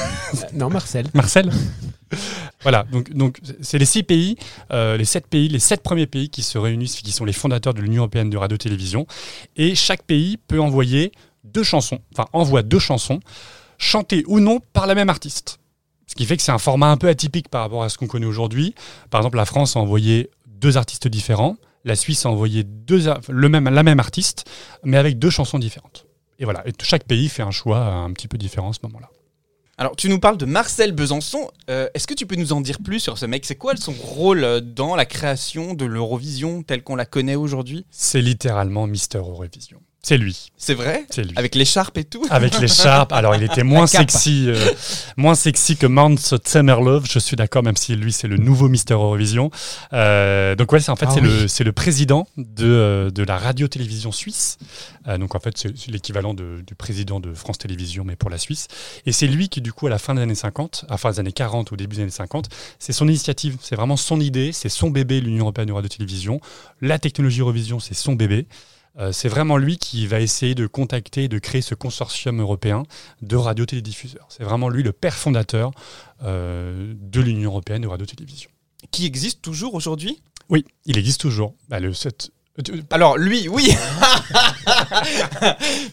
[0.52, 1.06] non, Marcel.
[1.14, 1.50] Marcel
[2.62, 4.36] Voilà, donc c'est les six pays,
[4.72, 7.74] euh, les sept pays, les sept premiers pays qui se réunissent, qui sont les fondateurs
[7.74, 9.06] de l'Union européenne de radio-télévision,
[9.54, 11.12] et chaque pays peut envoyer
[11.44, 13.20] deux chansons, enfin envoie deux chansons,
[13.78, 15.58] chantées ou non par la même artiste.
[16.06, 18.06] Ce qui fait que c'est un format un peu atypique par rapport à ce qu'on
[18.06, 18.74] connaît aujourd'hui.
[19.10, 22.64] Par exemple, la France a envoyé deux artistes différents, la Suisse a envoyé
[23.28, 24.48] le même, la même artiste,
[24.82, 26.06] mais avec deux chansons différentes.
[26.38, 29.08] Et voilà, et chaque pays fait un choix un petit peu différent à ce moment-là.
[29.78, 31.50] Alors, tu nous parles de Marcel Besançon.
[31.68, 33.44] Euh, Est-ce que tu peux nous en dire plus sur ce mec?
[33.44, 37.84] C'est quoi son rôle euh, dans la création de l'Eurovision telle qu'on la connaît aujourd'hui?
[37.90, 39.82] C'est littéralement Mister Eurovision.
[40.08, 41.32] C'est lui, C'est vrai c'est lui.
[41.34, 43.12] Avec l'écharpe et tout Avec l'écharpe.
[43.12, 44.54] Alors, il était moins sexy, euh,
[45.16, 46.14] moins sexy que Mount
[46.44, 47.06] Temerlove.
[47.10, 49.50] Je suis d'accord, même si lui, c'est le nouveau Mister Eurovision.
[49.92, 51.40] Euh, donc, ouais, c'est en fait, Ah c'est oui.
[51.42, 54.58] le, c'est le président de, euh, de la radio-télévision suisse.
[55.08, 58.30] Euh, donc, en fait, c'est c'est l'équivalent de- du président de France Télévisions, mais pour
[58.30, 58.68] la Suisse.
[59.06, 61.10] Et c'est lui qui, du coup, à la fin des années 50, à la fin
[61.10, 63.56] des années 40, au début des années 50, c'est son initiative.
[63.60, 64.52] C'est vraiment son idée.
[64.52, 66.40] C'est son bébé, l'Union européenne de radio-télévision.
[66.80, 68.46] La technologie Eurovision, c'est son bébé.
[68.98, 72.84] Euh, c'est vraiment lui qui va essayer de contacter et de créer ce consortium européen
[73.22, 74.26] de radio-télédiffuseurs.
[74.30, 75.70] C'est vraiment lui le père fondateur
[76.22, 78.48] euh, de l'Union européenne de radio-télévision.
[78.90, 80.22] Qui existe toujours aujourd'hui?
[80.48, 81.54] Oui, il existe toujours.
[81.68, 82.30] Bah, le, cette-
[82.70, 83.70] euh, Alors, lui, oui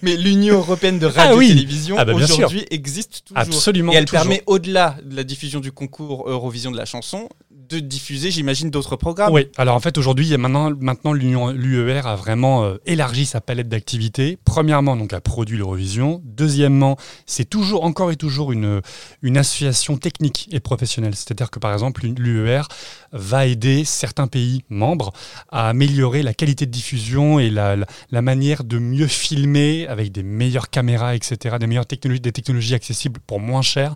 [0.01, 1.47] Mais l'Union européenne de Ah oui.
[1.47, 3.41] radio-télévision Ah bah, aujourd'hui existe toujours.
[3.41, 3.93] Absolument.
[3.93, 4.21] Et elle toujours.
[4.21, 7.29] permet, au-delà de la diffusion du concours Eurovision de la chanson,
[7.69, 9.33] de diffuser, j'imagine, d'autres programmes.
[9.33, 13.69] Oui, alors en fait aujourd'hui, a maintenant, maintenant l'UER a vraiment euh, élargi sa palette
[13.69, 14.37] d'activités.
[14.45, 16.21] Premièrement, donc, elle produit l'Eurovision.
[16.25, 18.81] Deuxièmement, c'est toujours, encore et toujours une,
[19.21, 21.15] une association technique et professionnelle.
[21.15, 22.63] C'est-à-dire que par exemple, l'UER
[23.11, 25.13] va aider certains pays membres
[25.49, 30.11] à améliorer la qualité de diffusion et la, la, la manière de mieux filmer avec
[30.11, 33.95] des meilleures caméras, etc., des meilleures technologies, des technologies accessibles pour moins cher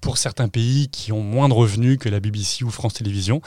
[0.00, 3.40] pour certains pays qui ont moins de revenus que la BBC ou France Télévisions.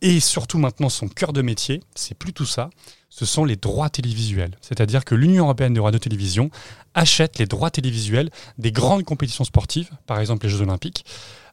[0.00, 2.70] Et surtout maintenant, son cœur de métier, c'est plus tout ça,
[3.08, 4.56] ce sont les droits télévisuels.
[4.60, 6.50] C'est-à-dire que l'Union européenne de radio-télévision
[6.94, 11.04] achète les droits télévisuels des grandes compétitions sportives, par exemple les Jeux olympiques,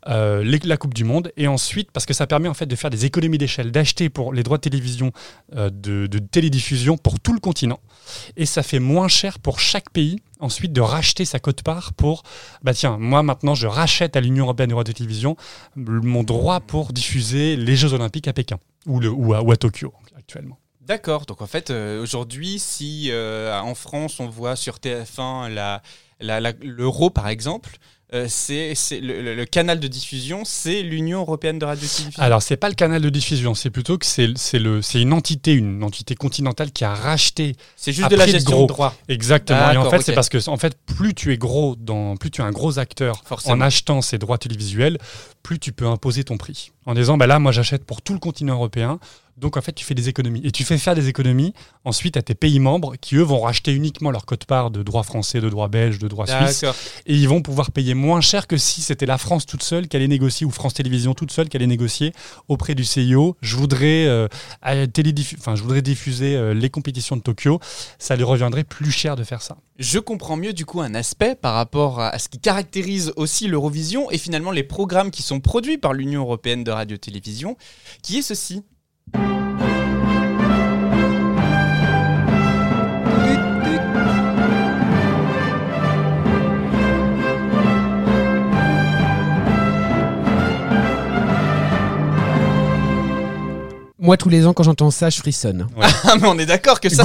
[0.08, 2.90] euh, la Coupe du Monde, et ensuite, parce que ça permet en fait de faire
[2.90, 5.12] des économies d'échelle, d'acheter pour les droits de télévision,
[5.56, 7.80] euh, de, télédiffusion pour tout le continent,
[8.38, 12.24] et ça fait moins cher pour chaque pays ensuite de racheter sa cote-part pour,
[12.64, 15.36] bah tiens, moi maintenant je rachète à l'Union européenne de radio-télévision
[15.76, 20.58] mon droit pour diffuser les Jeux olympiques à Pékin, ou, le, ou, à, Tokyo actuellement.
[20.82, 21.26] D'accord.
[21.26, 25.82] Donc en fait, euh, aujourd'hui, si en France on voit sur TF1 la,
[26.22, 27.78] la- la- l'euro par exemple,
[28.14, 32.22] euh, c'est, le, le- le canal de diffusion, c'est l'Union européenne de radio-télévision.
[32.24, 34.34] Alors, c'est pas le canal de diffusion, c'est plutôt que c'est
[34.96, 38.64] une entité, une entité continentale qui a racheté c'est juste de la de gestion gros.
[38.64, 38.96] de droit.
[39.08, 39.72] Exactement.
[39.72, 42.42] Et en fait, c'est parce que en fait, plus tu es gros dans, plus tu
[42.42, 43.56] es un gros acteur Forcément.
[43.56, 44.98] en achetant ces droits télévisuels,
[45.44, 46.72] plus tu peux imposer ton prix.
[46.86, 49.00] en disant bah là, moi j'achète pour tout le continent européen.
[49.40, 50.42] Donc en fait, tu fais des économies.
[50.44, 51.54] Et tu fais faire des économies
[51.86, 55.40] ensuite à tes pays membres qui, eux, vont racheter uniquement leur code-part de droit français,
[55.40, 56.60] de droit belge, de droit suisse.
[57.06, 59.96] Et ils vont pouvoir payer moins cher que si c'était la France toute seule qui
[59.96, 62.14] allait négocier, ou France Télévisions toute seule qui allait négocier
[62.48, 63.38] auprès du CIO.
[63.42, 64.28] Je voudrais, euh,
[64.62, 67.60] à télédiffu- enfin, je voudrais diffuser euh, les compétitions de Tokyo.
[67.98, 69.58] Ça lui reviendrait plus cher de faire ça.
[69.78, 74.12] Je comprends mieux du coup un aspect par rapport à ce qui caractérise aussi l'Eurovision
[74.12, 77.56] et finalement les programmes qui sont produits par l'Union européenne de radio-télévision,
[78.04, 78.64] qui est ceci.
[79.14, 79.39] thank you
[94.10, 95.68] Moi, tous les ans, quand j'entends ça, je frissonne.
[96.04, 97.04] Ah mais on est d'accord que ça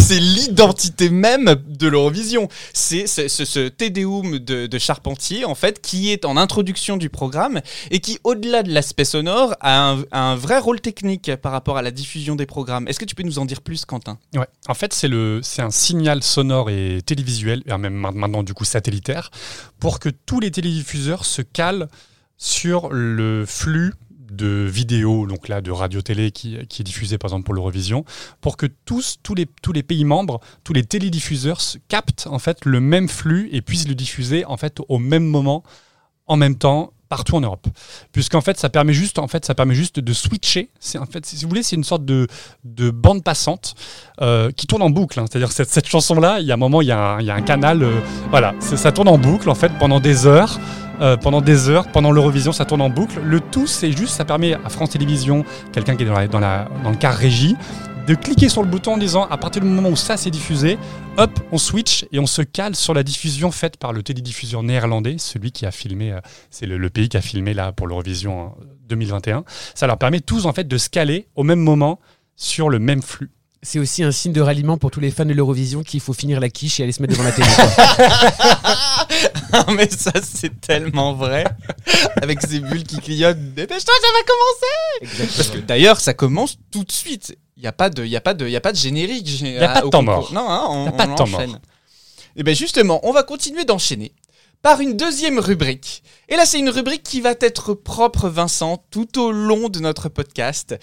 [0.00, 2.48] c'est l'identité même de l'Eurovision.
[2.74, 7.08] C'est ce, ce, ce Tédéum de, de Charpentier, en fait, qui est en introduction du
[7.08, 7.60] programme
[7.92, 11.76] et qui, au-delà de l'aspect sonore, a un, a un vrai rôle technique par rapport
[11.76, 12.88] à la diffusion des programmes.
[12.88, 14.18] Est-ce que tu peux nous en dire plus, Quentin?
[14.34, 14.48] Ouais.
[14.66, 18.54] En fait, c'est le, c'est un signal sonore et télévisuel, et même ma- maintenant du
[18.54, 19.30] coup satellitaire,
[19.78, 21.86] pour que tous les télédiffuseurs se calent
[22.38, 23.92] sur le flux
[24.30, 28.04] de vidéos, donc là de radio-télé qui, qui est diffusé par exemple pour l'Eurovision,
[28.40, 32.64] pour que tous, les, tous les pays membres, tous les télédiffuseurs se captent en fait
[32.64, 35.62] le même flux et puissent le diffuser en fait au même moment,
[36.26, 37.66] en même temps, partout en Europe.
[38.12, 40.70] Puisqu'en fait, ça permet juste, en fait, ça permet juste de switcher.
[40.80, 42.26] C'est en fait, si vous voulez, c'est une sorte de,
[42.64, 43.74] de bande passante
[44.22, 45.20] euh, qui tourne en boucle.
[45.20, 45.26] hein.
[45.30, 48.00] C'est-à-dire cette, cette chanson-là, il y a un moment, il y a un, canal, euh,
[48.30, 50.58] voilà, ça tourne en boucle en fait pendant des heures.
[51.00, 53.20] euh, pendant des heures, pendant l'Eurovision, ça tourne en boucle.
[53.24, 56.40] Le tout, c'est juste, ça permet à France Télévisions, quelqu'un qui est dans, la, dans,
[56.40, 57.56] la, dans le car régie,
[58.10, 60.78] de cliquer sur le bouton en disant à partir du moment où ça s'est diffusé,
[61.16, 65.14] hop, on switch et on se cale sur la diffusion faite par le télédiffuseur néerlandais,
[65.18, 66.18] celui qui a filmé, euh,
[66.50, 69.44] c'est le, le pays qui a filmé là pour l'Eurovision hein, 2021.
[69.76, 72.00] Ça leur permet tous en fait de se caler au même moment
[72.34, 73.30] sur le même flux.
[73.62, 76.40] C'est aussi un signe de ralliement pour tous les fans de l'Eurovision qu'il faut finir
[76.40, 77.46] la quiche et aller se mettre devant la télé.
[79.52, 81.44] Ah, mais ça, c'est tellement vrai.
[82.22, 83.54] Avec ces bulles qui clignotent.
[83.54, 87.36] Dépêche-toi, ça va commencer Parce que d'ailleurs, ça commence tout de suite.
[87.60, 89.28] Il n'y a, pas de- y a, pas de- il y a pas de générique.
[89.42, 90.32] Il y a pas de temps mort.
[90.32, 91.50] Non, hein, on, Il y a pas on de temps enchaîne.
[91.50, 91.60] mort.
[92.36, 94.12] Et bien justement, on va continuer d'enchaîner
[94.62, 96.02] par une deuxième rubrique.
[96.30, 100.08] Et là, c'est une rubrique qui va être propre, Vincent, tout au long de notre
[100.08, 100.74] podcast.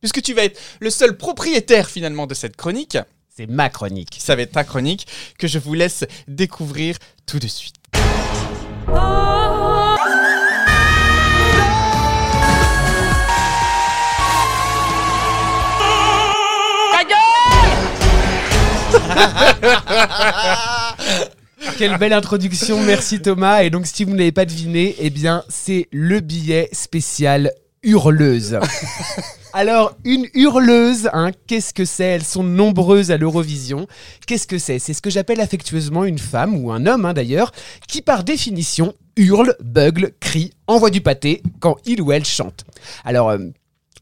[0.00, 2.98] Puisque tu vas être le seul propriétaire finalement de cette chronique.
[3.34, 4.16] C'est ma chronique.
[4.18, 5.06] Ça va être ta chronique
[5.38, 7.76] que je vous laisse découvrir tout de suite.
[21.78, 23.62] Quelle belle introduction, merci Thomas.
[23.62, 28.58] Et donc, si vous ne l'avez pas deviné, eh bien, c'est le billet spécial hurleuse.
[29.52, 32.04] Alors, une hurleuse, hein, qu'est-ce que c'est?
[32.04, 33.86] Elles sont nombreuses à l'Eurovision.
[34.26, 34.78] Qu'est-ce que c'est?
[34.78, 37.52] C'est ce que j'appelle affectueusement une femme, ou un homme hein, d'ailleurs,
[37.88, 42.64] qui par définition hurle, bugle, crie, envoie du pâté quand il ou elle chante.
[43.04, 43.38] Alors, euh,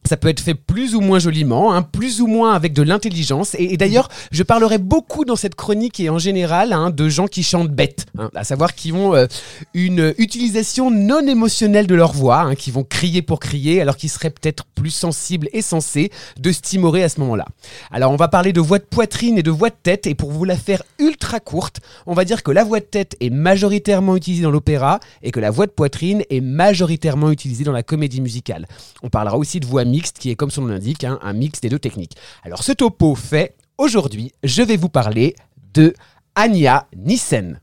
[0.07, 3.55] ça peut être fait plus ou moins joliment, hein, plus ou moins avec de l'intelligence.
[3.59, 7.43] Et, d'ailleurs, je parlerai beaucoup dans cette chronique et en général hein, de gens qui
[7.43, 9.27] chantent bête, hein, à savoir qui ont euh,
[9.73, 14.31] une utilisation non émotionnelle de leur voix, qui vont crier pour crier, alors qu'ils seraient
[14.31, 17.47] peut-être plus sensibles et sensés de se à ce moment-là.
[17.91, 20.33] Alors, on va parler de voix de poitrine et de voix de tête, et pour
[20.33, 24.17] vous la faire ultra courte, on va dire que la voix de tête est majoritairement
[24.17, 28.21] utilisée dans l'opéra et que la voix de poitrine est majoritairement utilisée dans la comédie
[28.21, 28.67] musicale.
[29.03, 31.61] On parlera aussi de voix mixte, qui est comme son nom l'indique, hein, un mix
[31.61, 32.17] des deux techniques.
[32.43, 35.37] Alors ce topo fait, aujourd'hui, je vais vous parler
[35.73, 35.95] de
[36.35, 37.61] Anya Nissen.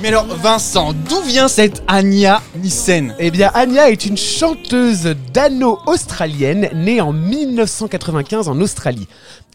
[0.00, 3.14] Mais alors, Vincent, d'où vient cette Anya Nissen?
[3.18, 9.08] Eh bien, Anya est une chanteuse dano-australienne née en 1995 en Australie.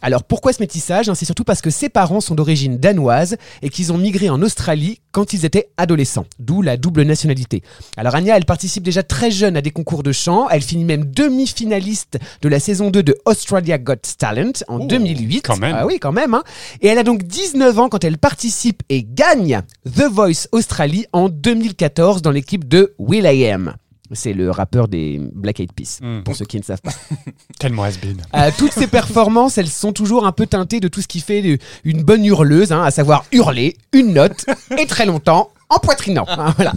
[0.06, 1.16] Alors pourquoi ce métissage hein?
[1.16, 5.00] C'est surtout parce que ses parents sont d'origine danoise et qu'ils ont migré en Australie
[5.10, 7.64] quand ils étaient adolescents, d'où la double nationalité.
[7.96, 11.06] Alors Anya, elle participe déjà très jeune à des concours de chant, elle finit même
[11.06, 15.40] demi-finaliste de la saison 2 de Australia Got Talent en 2008.
[15.42, 15.74] quand même.
[15.76, 16.34] Ah oui, quand même.
[16.34, 16.44] hein.
[16.82, 21.28] Et elle a donc 19 ans quand elle participe et gagne The Voice Australie en
[21.28, 23.74] 2014 dans l'équipe de Will.i.am.
[24.12, 26.22] C'est le rappeur des Black Eyed Peas, Mm.
[26.22, 26.92] pour ceux qui ne savent pas.
[27.58, 28.16] Tellement has-been.
[28.34, 31.42] Euh, toutes ces performances, elles sont toujours un peu teintées de tout ce qui fait
[31.42, 34.46] de- une bonne hurleuse, hein, à savoir hurler une note
[34.78, 36.24] et très longtemps en poitrinant.
[36.28, 36.72] hein, voilà.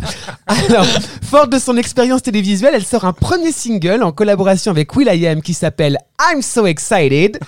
[0.47, 0.85] Alors,
[1.23, 5.53] forte de son expérience télévisuelle, elle sort un premier single en collaboration avec Will.i.am qui
[5.53, 5.97] s'appelle
[6.31, 7.39] I'm So Excited.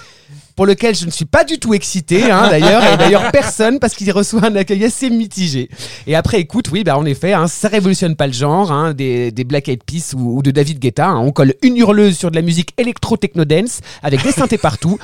[0.61, 3.95] Pour lequel je ne suis pas du tout excité, hein, d'ailleurs, et d'ailleurs personne, parce
[3.95, 5.71] qu'il reçoit un accueil assez mitigé.
[6.05, 9.31] Et après, écoute, oui, bah, en effet, hein, ça révolutionne pas le genre, hein, des,
[9.31, 11.15] des Black Eyed Peas ou, ou de David Guetta.
[11.15, 14.99] on colle une hurleuse sur de la musique électro-techno-dance avec des synthés partout.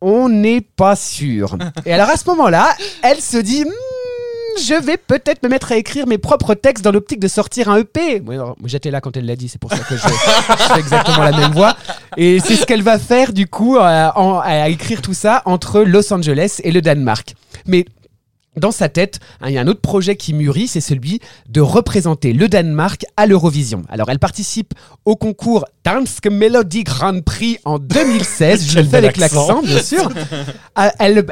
[0.00, 1.58] On n'est pas sûr.
[1.84, 3.62] Et alors à ce moment-là, elle se dit.
[3.62, 3.72] Hmm,
[4.58, 7.78] je vais peut-être me mettre à écrire mes propres textes dans l'optique de sortir un
[7.78, 8.20] EP.
[8.20, 11.24] Moi, j'étais là quand elle l'a dit, c'est pour ça que je, je fais exactement
[11.24, 11.76] la même voix.
[12.16, 16.12] Et c'est ce qu'elle va faire du coup, euh, à écrire tout ça entre Los
[16.12, 17.34] Angeles et le Danemark.
[17.66, 17.84] Mais
[18.56, 21.60] dans sa tête, hein, il y a un autre projet qui mûrit, c'est celui de
[21.60, 23.82] représenter le Danemark à l'Eurovision.
[23.88, 28.70] Alors elle participe au concours Dansk Melody Grand Prix en 2016.
[28.70, 29.46] Je le fais avec accent.
[29.48, 30.10] l'accent, bien sûr.
[30.76, 31.24] Ah, elle,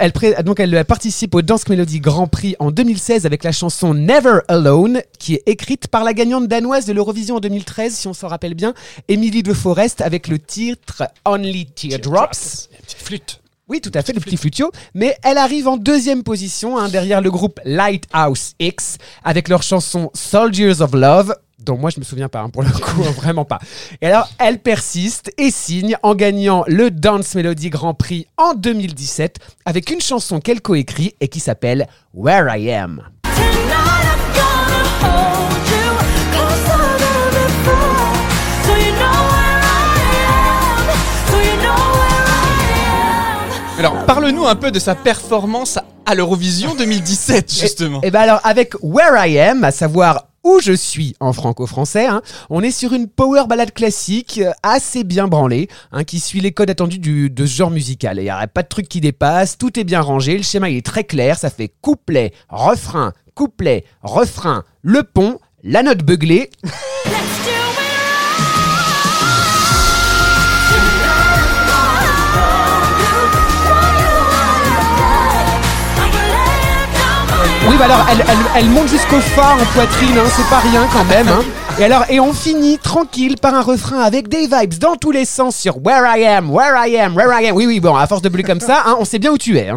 [0.45, 5.01] donc elle participe au Dansk Melody Grand Prix en 2016 avec la chanson Never Alone,
[5.19, 8.55] qui est écrite par la gagnante danoise de l'Eurovision en 2013, si on s'en rappelle
[8.55, 8.73] bien,
[9.09, 12.69] Emily de Forest, avec le titre Only Teardrops.
[12.83, 13.42] Petite flûte.
[13.73, 14.71] Oui, tout à fait, le petit flutio.
[14.93, 20.11] Mais elle arrive en deuxième position, hein, derrière le groupe Lighthouse X, avec leur chanson
[20.13, 23.61] Soldiers of Love, dont moi je me souviens pas, hein, pour le coup, vraiment pas.
[24.03, 29.39] Et alors, elle persiste et signe en gagnant le Dance Melody Grand Prix en 2017,
[29.65, 33.12] avec une chanson qu'elle coécrit et qui s'appelle Where I Am.
[43.83, 48.01] Alors, parle-nous un peu de sa performance à l'Eurovision 2017, justement.
[48.03, 52.23] Et ben alors avec Where I Am, à savoir où je suis en franco-français, hein,
[52.49, 56.53] on est sur une power ballade classique euh, assez bien branlée, hein, qui suit les
[56.53, 58.19] codes attendus du, de ce genre musical.
[58.19, 60.77] Il n'y a pas de truc qui dépasse, tout est bien rangé, le schéma il
[60.77, 66.51] est très clair, ça fait couplet, refrain, couplet, refrain, le pont, la note beuglée.
[77.83, 78.07] alors
[78.57, 81.27] elle, monte jusqu'au fa en poitrine, hein, c'est pas rien quand même.
[81.29, 81.41] hein.
[81.81, 85.25] Et alors, et on finit tranquille par un refrain avec des vibes dans tous les
[85.25, 87.57] sens sur Where I am, Where I am, Where I am.
[87.57, 89.59] Oui, oui, bon, à force de bleu comme ça, hein, on sait bien où tu
[89.59, 89.71] es.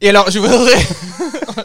[0.00, 0.74] Et alors, je voudrais.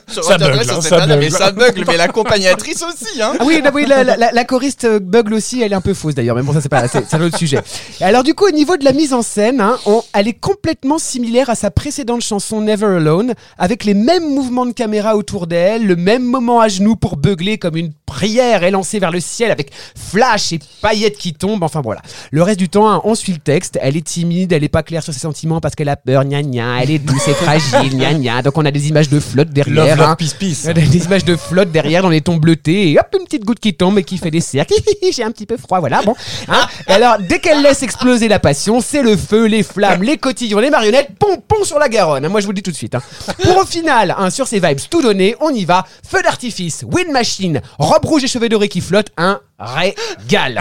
[0.07, 3.33] Je Ça bugle, sur hein, cette ça nana, mais ça bugle, mais l'accompagnatrice aussi, hein.
[3.39, 5.81] Ah oui, non, oui la, la- la- la choriste euh, bugle aussi, elle est un
[5.81, 7.59] peu fausse d'ailleurs, mais bon, ça c'est pas, c'est c'est un autre sujet.
[7.99, 10.39] Et alors du coup, au niveau de la mise en scène, hein, on- elle est
[10.39, 15.47] complètement similaire à sa précédente chanson Never Alone, avec les mêmes mouvements de caméra autour
[15.47, 19.51] d'elle, le même moment à genoux pour beugler comme une prière élancée vers le ciel
[19.51, 21.63] avec flash et paillettes qui tombent.
[21.63, 22.01] Enfin voilà.
[22.31, 23.77] Le reste du temps, hein, on suit le texte.
[23.81, 26.41] Elle est timide, elle est pas claire sur ses sentiments parce qu'elle a peur, gna
[26.41, 26.81] gna.
[26.81, 28.41] Elle est douce et fragile, gna gna.
[28.41, 29.95] Donc on a des images de flotte derrière.
[29.97, 30.15] Love, hein.
[30.15, 33.59] peace, des images de flotte derrière dans les tons bleutés et hop une petite goutte
[33.59, 34.73] qui tombe et qui fait des cercles.
[35.11, 36.01] J'ai un petit peu froid, voilà.
[36.03, 36.15] Bon.
[36.47, 40.17] Hein et alors dès qu'elle laisse exploser la passion, c'est le feu, les flammes, les
[40.17, 42.25] cotillons, les marionnettes, pom pom sur la Garonne.
[42.25, 42.29] hein.
[42.29, 42.95] Moi je vous le dis tout de suite.
[42.95, 43.01] hein.
[43.43, 45.85] Pour au final, sur ces vibes tout donné, on y va.
[46.07, 50.59] Feu d'artifice, wind machine, robe rouge et cheveux dorés qui flottent, un régal.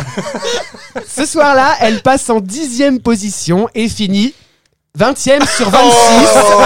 [1.09, 4.33] Ce soir-là, elle passe en dixième position et finit
[4.96, 5.76] 20e sur 26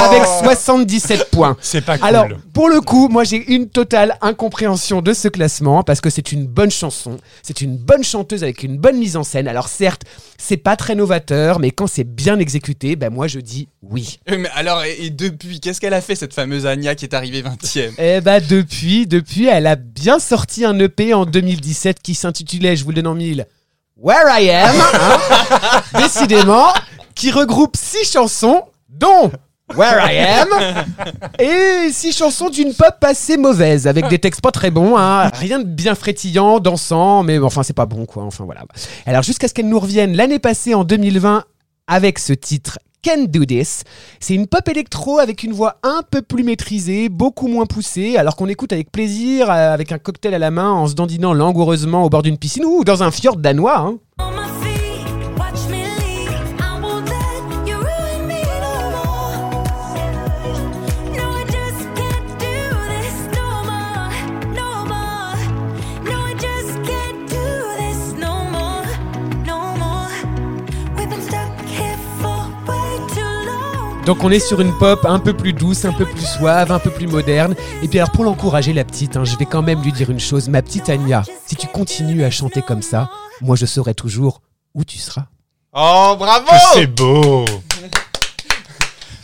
[0.05, 1.57] avec 77 points.
[1.61, 2.07] C'est pas cool.
[2.07, 6.31] Alors, pour le coup, moi j'ai une totale incompréhension de ce classement parce que c'est
[6.31, 9.49] une bonne chanson, c'est une bonne chanteuse avec une bonne mise en scène.
[9.49, 10.03] Alors certes,
[10.39, 14.21] c'est pas très novateur, mais quand c'est bien exécuté, ben moi je dis oui.
[14.31, 17.15] Euh, Mais alors, et, et depuis, qu'est-ce qu'elle a fait, cette fameuse Anya qui est
[17.15, 21.99] arrivée 20 e Eh bah depuis, depuis, elle a bien sorti un EP en 2017
[22.01, 23.47] qui s'intitulait, je vous le donne en mille,
[24.03, 26.69] Where I Am, hein, décidément,
[27.15, 29.31] qui regroupe six chansons, dont
[29.77, 30.49] Where I Am,
[31.39, 35.59] et six chansons d'une pop assez mauvaise, avec des textes pas très bons, hein, rien
[35.59, 38.63] de bien frétillant, dansant, mais enfin c'est pas bon quoi, enfin voilà.
[39.05, 41.45] Alors jusqu'à ce qu'elle nous revienne l'année passée en 2020
[41.87, 43.85] avec ce titre Can Do This.
[44.21, 48.37] C'est une pop électro avec une voix un peu plus maîtrisée, beaucoup moins poussée, alors
[48.37, 52.05] qu'on écoute avec plaisir, euh, avec un cocktail à la main, en se dandinant langoureusement
[52.05, 53.79] au bord d'une piscine ou dans un fjord danois.
[53.79, 54.40] hein.
[74.11, 76.81] Donc on est sur une pop un peu plus douce, un peu plus suave, un
[76.81, 77.55] peu plus moderne.
[77.81, 80.19] Et puis alors pour l'encourager la petite, hein, je vais quand même lui dire une
[80.19, 83.09] chose, ma petite Anya, si tu continues à chanter comme ça,
[83.41, 84.43] moi je saurai toujours
[84.75, 85.27] où tu seras.
[85.73, 87.45] Oh, bravo C'est beau.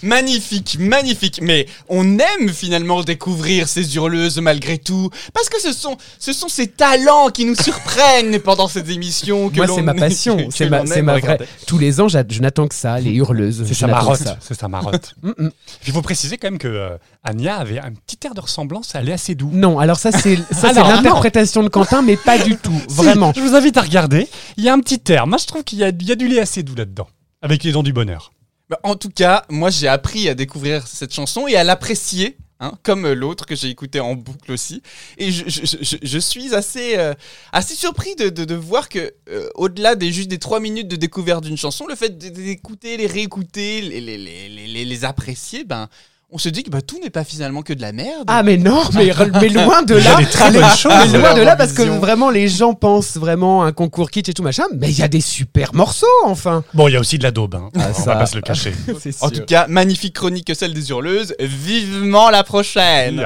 [0.07, 1.41] Magnifique, magnifique.
[1.43, 6.49] Mais on aime finalement découvrir ces hurleuses malgré tout, parce que ce sont, ce sont
[6.49, 9.51] ces talents qui nous surprennent pendant ces émissions.
[9.51, 10.37] Que Moi, c'est ma passion.
[10.51, 11.39] C'est ma, c'est ma vraie.
[11.67, 13.65] Tous les ans, je n'attends que ça, les hurleuses.
[13.67, 14.19] C'est sa marotte.
[14.21, 14.39] ça.
[14.41, 15.15] C'est sa marotte.
[15.87, 19.09] Il faut préciser quand même que euh, Anya avait un petit air de ressemblance, elle
[19.09, 19.51] est assez doux.
[19.53, 22.81] Non, alors ça, c'est ça, c'est l'interprétation de Quentin, mais pas du tout.
[22.89, 23.33] Si, Vraiment.
[23.35, 24.29] je vous invite à regarder.
[24.57, 25.27] Il y a un petit air.
[25.27, 27.09] Moi, je trouve qu'il y y a du lait assez doux là-dedans.
[27.43, 28.33] Avec les dents du bonheur.
[28.69, 32.37] Bah, en tout cas, moi j'ai appris à découvrir cette chanson et à l'apprécier.
[32.59, 34.83] hein, comme l'autre que j'ai écouté en boucle aussi.
[35.19, 37.13] Et je, je- suis assez, euh,
[37.53, 40.97] assez surpris de, de- de voir que, euh, au-delà des juste des trois minutes de
[40.97, 44.17] découverte d'une chanson, le fait d'écouter, les réécouter, les, les-
[44.49, 45.89] les- les apprécier, ben,
[46.29, 48.25] on se dit que bah, tout n'est pas finalement que de la merde.
[48.27, 50.19] Ah mais non, mais, mais loin de là.
[50.31, 50.51] très.
[50.51, 54.29] Mais loin de là parce que vraiment les gens pensent vraiment à un concours kitsch
[54.31, 56.65] et tout machin, mais il y a des super morceaux enfin.
[56.75, 57.55] Bon, il y a aussi de la daube.
[57.55, 57.71] hein.
[57.77, 58.05] On Ah, ça.
[58.07, 58.75] va pas se le cacher.
[59.01, 61.35] C'est en tout cas, magnifique chronique que celle des hurleuses.
[61.39, 63.25] Vivement la prochaine.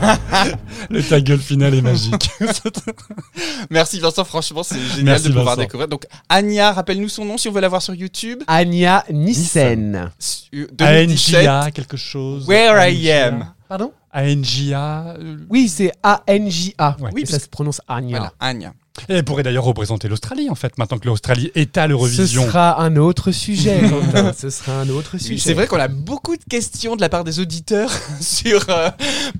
[0.90, 2.30] Le ta gueule final est magique.
[3.70, 5.60] Merci Vincent, franchement c'est génial Merci, de pouvoir Vincent.
[5.66, 5.88] découvrir.
[5.88, 8.42] Donc Anya, rappelle-nous son nom si on veut la voir sur YouTube.
[8.46, 10.10] Anya Nissen.
[10.18, 11.46] Sur- 2017.
[11.48, 12.46] ANJA, quelque chose.
[12.48, 13.26] Where I ANJA.
[13.26, 13.52] am.
[13.68, 13.92] Pardon?
[14.12, 15.14] ANJA.
[15.18, 16.96] euh, Oui, c'est A N J A.
[17.00, 17.10] Ouais.
[17.14, 18.16] Oui, ça se prononce Anya.
[18.18, 18.72] Voilà, Anya.
[19.08, 22.44] Et elle pourrait d'ailleurs représenter l'Australie, en fait, maintenant que l'Australie est à Ce l'Eurovision.
[22.44, 23.80] sera un autre sujet.
[23.90, 24.32] Quentin.
[24.32, 25.38] Ce sera un autre sujet.
[25.38, 27.90] C'est vrai qu'on a beaucoup de questions de la part des auditeurs
[28.20, 28.90] sur euh,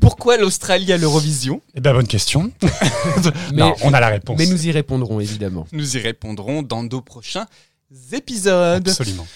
[0.01, 1.61] pourquoi l'Australie à l'Eurovision.
[1.75, 2.51] Eh ben, bonne question.
[3.53, 4.39] Mais, non, on a la réponse.
[4.39, 5.67] mais nous y répondrons évidemment.
[5.73, 7.47] Nous y répondrons dans nos prochains
[8.13, 8.89] épisodes.
[8.89, 9.27] Absolument.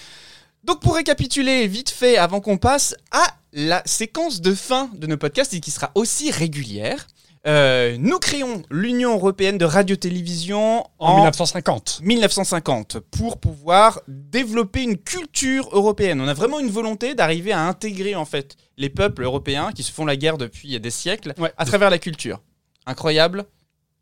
[0.63, 3.23] Donc pour récapituler vite fait avant qu'on passe à
[3.53, 7.07] la séquence de fin de nos podcasts et qui sera aussi régulière,
[7.47, 12.01] euh, nous créons l'Union européenne de radio-télévision En, en, 1950.
[12.03, 16.21] 1950 pour pouvoir développer une culture européenne.
[16.21, 19.91] On a vraiment une volonté d'arriver à intégrer en fait les peuples européens qui se
[19.91, 21.53] font la guerre depuis des siècles Ouais.
[21.57, 22.41] à travers la culture.
[22.85, 23.45] Incroyable,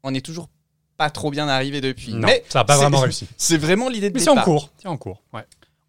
[0.03, 0.49] on est toujours
[0.97, 2.13] pas trop bien arrivé depuis.
[2.13, 3.27] Non, Mais ça n'a pas vraiment réussi.
[3.37, 4.69] C'est vraiment l'idée de Mais c'est en cours.
[4.81, 5.21] C'est en cours.
[5.33, 5.45] Ouais.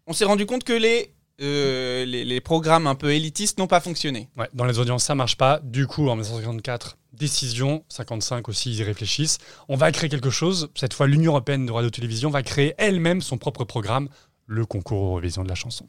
[0.07, 3.79] On s'est rendu compte que les, euh, les, les programmes un peu élitistes n'ont pas
[3.81, 4.29] fonctionné.
[4.37, 5.59] Ouais, dans les audiences, ça marche pas.
[5.63, 9.37] Du coup, en 1954, décision, 55 aussi, ils y réfléchissent.
[9.67, 10.69] On va créer quelque chose.
[10.75, 14.09] Cette fois, l'Union européenne de radio-télévision va créer elle-même son propre programme,
[14.47, 15.85] le concours Eurovision de la chanson.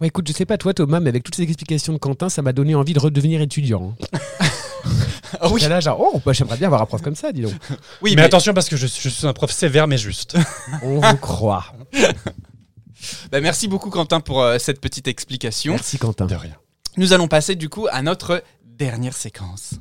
[0.00, 2.42] Ouais, écoute, je sais pas toi Thomas, mais avec toutes ces explications de Quentin, ça
[2.42, 3.96] m'a donné envie de redevenir étudiant.
[4.12, 4.18] hein.
[5.40, 7.52] Ah oui, là, genre, oh, bah, j'aimerais bien avoir un prof comme ça, dis donc.
[8.00, 10.36] oui mais, mais, attention parce que je, je suis un prof sévère mais juste.
[10.82, 11.66] On vous croit.
[13.30, 15.72] bah, merci beaucoup Quentin pour euh, cette petite explication.
[15.72, 16.26] Merci Quentin.
[16.26, 16.56] De rien.
[16.96, 19.74] Nous allons passer du coup à notre dernière séquence.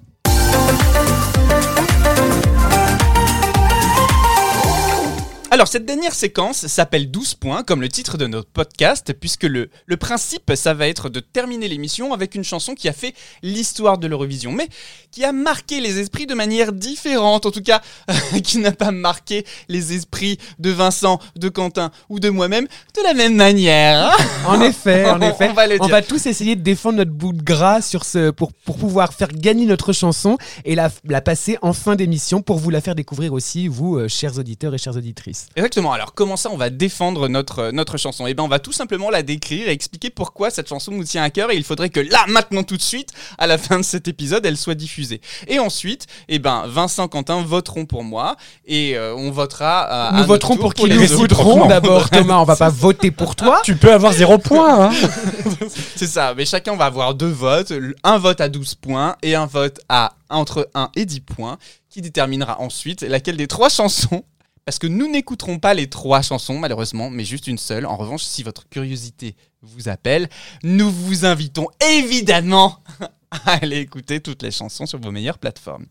[5.52, 9.70] Alors, cette dernière séquence s'appelle 12 points, comme le titre de notre podcast, puisque le,
[9.86, 13.98] le principe, ça va être de terminer l'émission avec une chanson qui a fait l'histoire
[13.98, 14.68] de l'Eurovision, mais
[15.12, 17.82] qui a marqué les esprits de manière différente, en tout cas,
[18.44, 22.68] qui n'a pas marqué les esprits de Vincent, de Quentin ou de moi-même
[22.98, 24.12] de la même manière.
[24.12, 24.24] hein.
[24.48, 25.54] En effet, en On effet.
[25.54, 28.52] va le On va tous essayer de défendre notre bout de gras sur ce, pour,
[28.52, 32.72] pour pouvoir faire gagner notre chanson et la, la passer en fin d'émission pour vous
[32.72, 35.35] la faire découvrir aussi, vous, euh, chers auditeurs et chères auditrices.
[35.56, 35.92] Exactement.
[35.94, 38.28] Alors, comment ça, on va défendre notre, euh, notre chanson?
[38.28, 41.24] Eh bien, on va tout simplement la décrire et expliquer pourquoi cette chanson nous tient
[41.24, 43.84] à cœur et il faudrait que là, maintenant, tout de suite, à la fin de
[43.84, 45.22] cet épisode, elle soit diffusée.
[45.48, 49.86] Et ensuite, eh ben, Vincent, Quentin voteront pour moi et euh, on votera.
[49.86, 52.38] euh, à nous notre voterons tour pour qui les nous voterons d'abord, Thomas.
[52.38, 53.62] On va pas voter pour toi.
[53.64, 54.86] Tu peux avoir zéro point.
[54.88, 54.92] Hein
[55.96, 56.34] C'est ça.
[56.36, 57.74] Mais chacun va avoir deux votes,
[58.04, 61.58] un vote à 12 points et un vote à entre 1 et 10 points,
[61.90, 64.24] qui déterminera ensuite laquelle des trois chansons.
[64.66, 67.86] Parce que nous n'écouterons pas les trois chansons, malheureusement, mais juste une seule.
[67.86, 70.28] En revanche, si votre curiosité vous appelle,
[70.64, 72.80] nous vous invitons évidemment
[73.32, 75.86] à aller écouter toutes les chansons sur vos meilleures plateformes.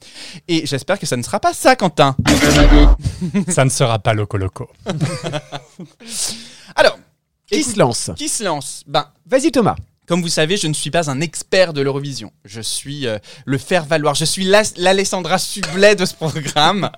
[0.49, 2.17] Et j'espère que ça ne sera pas ça, Quentin.
[3.49, 4.69] Ça ne sera pas Loco Loco.
[6.75, 6.99] Alors,
[7.47, 8.11] Qui écoute- se lance?
[8.17, 8.83] qui se lance?
[8.89, 9.77] Ben, Vas-y, Thomas.
[10.07, 12.31] Comme vous savez, je ne suis pas un expert de l'Eurovision.
[12.45, 14.15] Je suis euh, le faire-valoir.
[14.15, 14.45] Je suis
[14.77, 16.91] l'Alessandra Sublet de ce programme.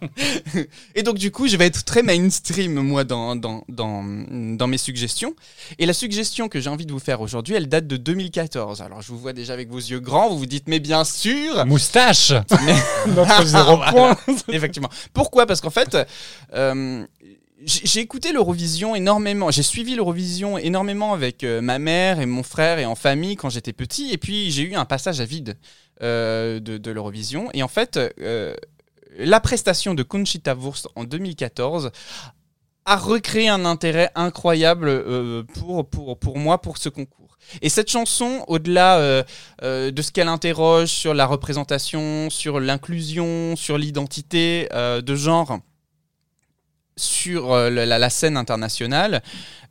[0.96, 4.02] Et donc, du coup, je vais être très mainstream, moi, dans, dans, dans,
[4.56, 5.34] dans mes suggestions.
[5.78, 8.82] Et la suggestion que j'ai envie de vous faire aujourd'hui, elle date de 2014.
[8.82, 10.28] Alors, je vous vois déjà avec vos yeux grands.
[10.28, 12.32] Vous vous dites, mais bien sûr Moustache
[12.64, 12.74] Mais-
[13.14, 14.16] Notre zéro point.
[14.48, 14.90] Effectivement.
[15.12, 15.46] Pourquoi?
[15.46, 15.96] Parce qu'en fait,
[16.54, 17.04] euh,
[17.62, 19.50] j'ai écouté l'Eurovision énormément.
[19.50, 23.48] J'ai suivi l'Eurovision énormément avec euh, ma mère et mon frère et en famille quand
[23.48, 24.12] j'étais petit.
[24.12, 25.56] Et puis j'ai eu un passage à vide
[26.02, 27.48] euh, de, de l'Eurovision.
[27.54, 28.54] Et en fait, euh,
[29.18, 31.90] la prestation de Conchita Wurst en 2014
[32.84, 37.26] a recréé un intérêt incroyable euh, pour, pour, pour moi pour ce concours.
[37.62, 39.22] Et cette chanson, au-delà euh,
[39.62, 45.58] euh, de ce qu'elle interroge sur la représentation, sur l'inclusion, sur l'identité euh, de genre,
[47.06, 49.22] sur euh, la, la- la scène internationale,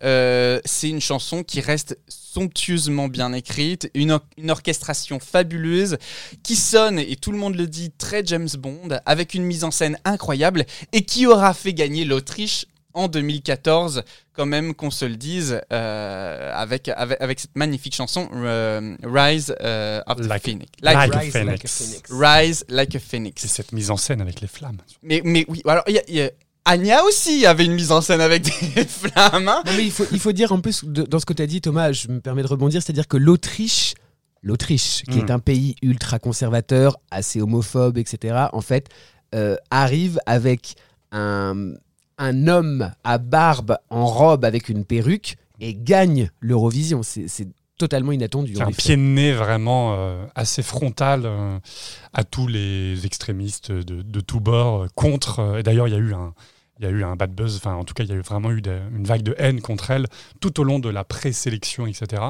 [0.04, 5.98] euh, c'est une chanson qui reste somptueusement bien écrite, une, or- une orchestration fabuleuse,
[6.44, 9.72] qui sonne, et tout le monde le dit, très James Bond, avec une mise en
[9.72, 14.04] scène incroyable, et qui aura fait gagner l'Autriche en 2014,
[14.34, 19.54] quand même qu'on se le dise, euh, avec, avec, avec cette magnifique chanson euh, Rise
[19.62, 20.72] euh, of the Like- Phoenix.
[20.82, 21.46] like a Rise phoenix.
[21.52, 22.02] like a phoenix.
[22.12, 23.46] Rise like a Et Phoenix.
[23.48, 24.78] cette mise en scène avec les flammes.
[25.04, 26.32] Mais, mais oui, alors il y a- il y a-
[26.66, 28.43] Anya aussi avait une mise en scène avec
[28.76, 29.47] des flammes.
[29.47, 29.61] hein.
[29.66, 31.47] Non, mais il faut, il faut dire en plus, de- dans ce que tu as
[31.47, 33.93] dit, Thomas, je me permets de rebondir, c'est-à-dire que l'Autriche,
[34.41, 35.26] l'Autriche, qui Mm.
[35.26, 38.89] est un pays ultra conservateur, assez homophobe, etc., en fait,
[39.36, 40.76] euh, arrive avec
[41.11, 41.74] un,
[42.18, 47.01] un homme à barbe en robe avec une perruque et gagne l'Eurovision.
[47.03, 47.47] C'est
[47.78, 48.53] totalement inattendu.
[48.55, 48.78] C'est un effet.
[48.82, 51.59] pied de nez vraiment euh, assez frontal euh,
[52.13, 55.39] à tous les extrémistes de, de tous bords euh, contre.
[55.39, 56.34] euh, et d'ailleurs, il y a eu un.
[56.80, 58.22] Il y a eu un bad buzz, enfin en tout cas il y a eu
[58.22, 58.62] vraiment eu
[58.94, 60.08] une vague de haine contre elle
[60.42, 62.22] tout au long de la présélection, etc.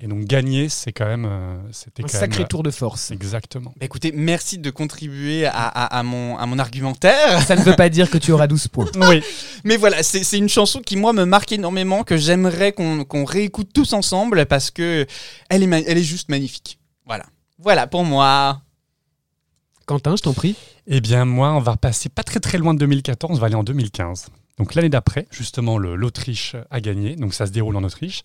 [0.00, 3.12] Et donc gagner, c'est quand même, euh, c'était Un quand sacré même, tour de force.
[3.12, 3.72] Exactement.
[3.78, 7.42] Bah, écoutez, merci de contribuer à, à- à mon, à mon argumentaire.
[7.42, 8.90] Ça ne veut pas dire que tu auras 12 points.
[9.08, 9.22] Oui.
[9.64, 13.24] Mais voilà, c'est c'est une chanson qui, moi, me marque énormément, que j'aimerais qu'on qu'on
[13.24, 15.06] réécoute tous ensemble parce que
[15.48, 16.80] elle est, ma- elle est juste magnifique.
[17.06, 17.26] Voilà.
[17.58, 18.60] Voilà pour moi.
[19.92, 20.56] Quentin, je t'en prie.
[20.86, 23.56] Eh bien, moi, on va repasser pas très très loin de 2014, on va aller
[23.56, 24.28] en 2015.
[24.56, 28.22] Donc l'année d'après, justement, l'Autriche a gagné, donc ça se déroule en Autriche.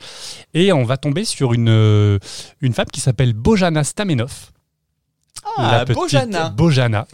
[0.54, 2.20] Et on va tomber sur une, euh,
[2.62, 4.52] une femme qui s'appelle Bojana Stamenov.
[5.58, 6.50] Ah, La petite Bojana.
[6.52, 7.06] Bojana.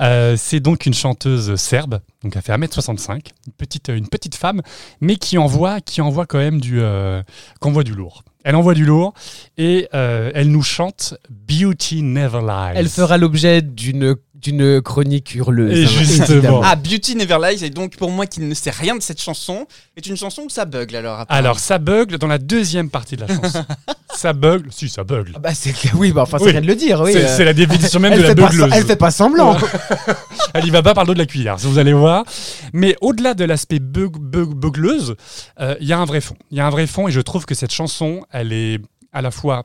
[0.00, 4.60] Euh, c'est donc une chanteuse serbe, donc elle fait 1m65, une petite, une petite femme,
[5.00, 7.22] mais qui envoie, qui envoie quand même du, euh,
[7.58, 8.22] qui envoie du lourd.
[8.44, 9.14] Elle envoie du lourd
[9.58, 12.72] et euh, elle nous chante Beauty Never Lies.
[12.76, 15.72] Elle fera l'objet d'une d'une chronique hurleuse.
[15.78, 16.60] Et hein, justement.
[16.62, 19.66] Ah, Beauty Never Lies, et donc pour moi qui ne sais rien de cette chanson,
[19.96, 21.20] est une chanson où ça bugle alors.
[21.20, 21.38] apparemment.
[21.48, 23.64] Alors, ça bugle dans la deuxième partie de la chanson.
[24.14, 25.32] ça bugle, si ça bugle.
[25.34, 26.50] Ah bah c'est que- oui, bah enfin c'est Oui.
[26.50, 27.00] rien de le dire.
[27.00, 28.70] Oui, c'est euh, c'est la définition même de la fait pas, beugleuse.
[28.74, 29.56] elle fait pas semblant.
[30.56, 32.24] Elle y va pas par le dos de la cuillère, vous allez voir.
[32.72, 35.16] Mais au-delà de l'aspect beug- beugleuse,
[35.58, 36.36] euh, il y a un vrai fond.
[36.52, 38.78] Il y a un vrai fond et je trouve que cette chanson, elle est
[39.12, 39.64] à la fois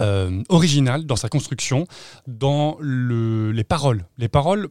[0.00, 1.86] euh, originale dans sa construction,
[2.26, 4.06] dans le- les paroles.
[4.18, 4.68] Les paroles,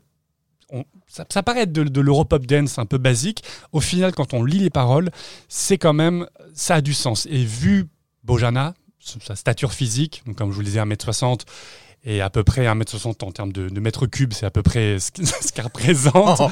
[0.70, 3.44] on- ça, ça paraît être de, de l'europop dance un peu basique.
[3.72, 5.12] Au final, quand on lit les paroles,
[5.48, 7.26] c'est quand même, ça a du sens.
[7.30, 7.88] Et vu
[8.24, 11.42] Bojana, sa stature physique, donc comme je vous le disais, 1m60,
[12.06, 14.98] et à peu près 1m60 en termes de, de mètres cubes, c'est à peu près
[15.00, 15.12] ce,
[15.54, 16.42] qu'elle représente.
[16.42, 16.50] Oh.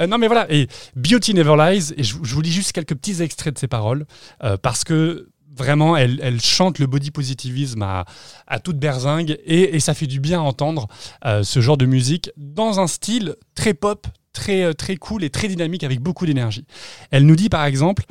[0.00, 2.72] Euh, non mais voilà, et Beauty Never Lies, et je, vous- je vous lis juste
[2.72, 4.06] quelques petits extraits de ses paroles,
[4.42, 5.28] euh, parce que
[5.58, 10.42] vraiment, elle, chante le body positivisme à, toute berzingue, et, ça fait du bien à
[10.42, 10.88] entendre
[11.24, 15.30] euh, ce genre de musique dans un style très pop, très, euh, très cool et
[15.30, 16.64] très dynamique, avec beaucoup d'énergie.
[17.10, 18.04] Elle nous dit par exemple,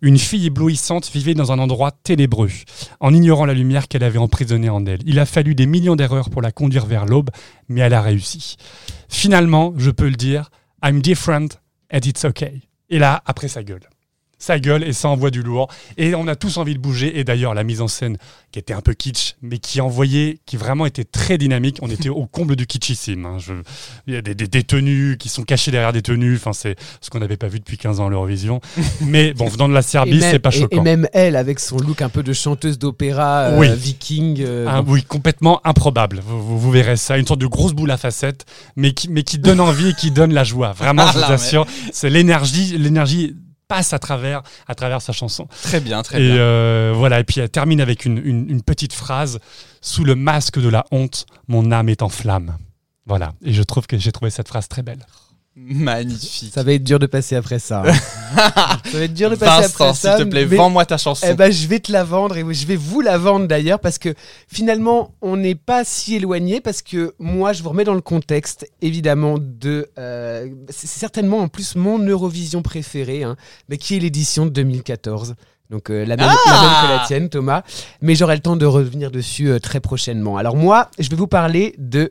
[0.00, 2.50] une fille éblouissante vivait dans un endroit ténébreux,
[3.00, 5.00] en ignorant la lumière qu'elle avait emprisonnée en elle.
[5.06, 7.30] Il a fallu des millions d'erreurs pour la conduire vers l'aube,
[7.68, 8.56] mais elle a réussi.
[9.08, 10.50] Finalement, je peux le dire,
[10.82, 11.60] I'm different
[11.92, 12.62] and it's okay.
[12.90, 13.88] Et là, après, ça gueule.
[14.44, 15.68] Ça gueule et ça envoie du lourd.
[15.96, 17.18] Et on a tous envie de bouger.
[17.18, 18.18] Et d'ailleurs, la mise en scène,
[18.52, 21.78] qui était un peu kitsch, mais qui envoyait, qui vraiment était très dynamique.
[21.80, 23.24] On était au comble du kitschissime.
[23.24, 23.36] hein.
[23.38, 23.54] Je-
[24.06, 26.36] Il y a des, des- des tenues qui sont cachées derrière des tenues.
[26.36, 28.60] Enfin, c'est ce qu'on n'avait pas vu depuis 15 ans à l'Eurovision.
[29.00, 30.76] mais bon, venant de la Serbie, c'est pas choquant.
[30.76, 33.68] Et, même elle, avec son look un peu de chanteuse d'opéra euh, Oui.
[33.74, 34.42] viking.
[34.42, 36.20] euh, Ah, oui, complètement improbable.
[36.22, 38.44] Vous, vous- vous verrez ça, une sorte de grosse boule à facettes,
[38.76, 40.72] mais qui, mais qui donne envie et qui donne la joie.
[40.72, 43.34] Vraiment, Ah je vous là, mais- assure, c'est l'énergie, l'énergie
[43.68, 45.46] passe à travers, à travers sa chanson.
[45.62, 46.36] Très bien, très et bien.
[46.36, 49.38] euh, voilà, et puis elle termine avec une, une- une petite phrase
[49.80, 52.56] sous le masque de la honte, mon âme est en flamme.
[53.06, 55.04] Voilà, et je trouve que j'ai trouvé cette phrase très belle.
[55.56, 56.52] Magnifique.
[56.52, 57.84] Ça va être dur de passer après ça.
[57.86, 57.92] hein.
[58.90, 60.16] ça va être dur de passer Vincent, après s'il ça.
[60.18, 61.26] te plaît, mais- vends-moi ta chanson.
[61.30, 63.98] Eh ben, je vais te la vendre et je vais vous la vendre d'ailleurs parce
[63.98, 64.14] que
[64.48, 68.68] finalement, on n'est pas si éloigné parce que moi, je vous remets dans le contexte
[68.82, 69.88] évidemment de.
[69.98, 73.36] euh, c'est certainement en plus mon Eurovision préférée, hein,
[73.68, 75.34] mais qui est l'édition de 2014.
[75.70, 77.62] Donc euh, la, même, Ah la même que la tienne, Thomas.
[78.02, 80.36] Mais j'aurai le temps de revenir dessus euh, très prochainement.
[80.36, 82.10] Alors moi, je vais vous parler de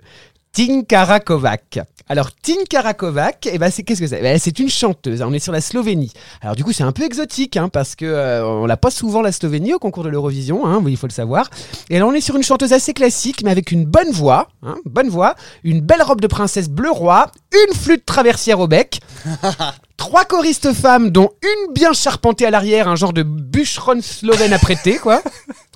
[0.53, 1.79] Tinka Kovac.
[2.07, 4.21] Alors Tinka Kovac, eh ben c'est qu'est-ce que c'est?
[4.21, 5.23] Ben, C'est une chanteuse.
[5.23, 6.11] On est sur la Slovénie.
[6.41, 9.21] Alors du coup c'est un peu exotique hein, parce que euh, on l'a pas souvent
[9.23, 10.67] la Slovénie au concours de l'Eurovision.
[10.67, 11.49] Hein, il faut le savoir.
[11.89, 14.75] Et là on est sur une chanteuse assez classique mais avec une bonne voix, hein,
[14.85, 18.99] bonne voix, une belle robe de princesse bleu roi, une flûte traversière au bec.
[19.97, 24.59] Trois choristes femmes, dont une bien charpentée à l'arrière, un genre de bûcheronne slovène à
[24.59, 25.21] prêter, quoi.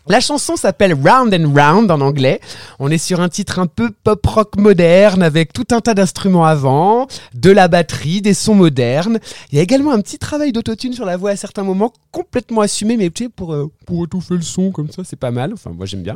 [0.10, 2.40] La chanson s'appelle Round and Round en anglais.
[2.80, 6.46] On est sur un titre un peu pop rock moderne avec tout un tas d'instruments
[6.46, 9.20] avant, de la batterie, des sons modernes.
[9.52, 12.62] Il y a également un petit travail d'autotune sur la voix à certains moments complètement
[12.62, 15.54] assumé, mais tu sais, pour, euh, pour étouffer le son comme ça, c'est pas mal.
[15.54, 16.16] Enfin, moi j'aime bien.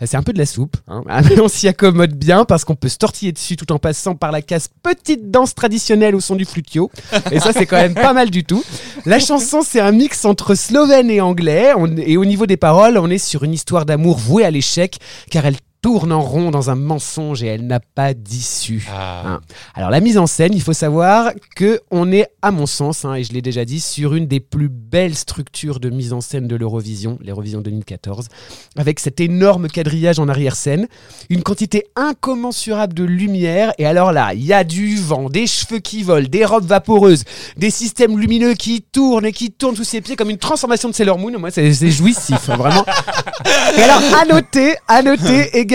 [0.00, 1.02] Euh, C'est un peu de la soupe, hein.
[1.28, 4.30] mais on s'y accommode bien parce qu'on peut se tortiller dessus tout en passant par
[4.30, 6.90] la case petite danse traditionnelle au son du flutio.
[7.32, 8.64] Et ça, c'est quand même pas mal du tout.
[9.04, 11.72] La chanson, c'est un mix entre slovène et anglais.
[12.06, 14.98] Et au niveau des paroles, on est sur une histoire d'amour vouée à l'échec,
[15.30, 18.88] car elle tourne en rond dans un mensonge et elle n'a pas d'issue.
[18.94, 19.40] Hein.
[19.74, 23.14] Alors la mise en scène, il faut savoir que on est, à mon sens, hein,
[23.14, 26.46] et je l'ai déjà dit, sur une des plus belles structures de mise en scène
[26.46, 28.28] de l'Eurovision, l'Eurovision 2014,
[28.76, 30.86] avec cet énorme quadrillage en arrière-scène,
[31.28, 35.80] une quantité incommensurable de lumière, et alors là, il y a du vent, des cheveux
[35.80, 37.24] qui volent, des robes vaporeuses,
[37.56, 40.94] des systèmes lumineux qui tournent et qui tournent sous ses pieds comme une transformation de
[40.94, 41.36] Sailor Moon.
[41.40, 42.84] Moi, c'est c'est jouissif, hein, vraiment.
[43.76, 45.71] Et alors, à noter, à noter également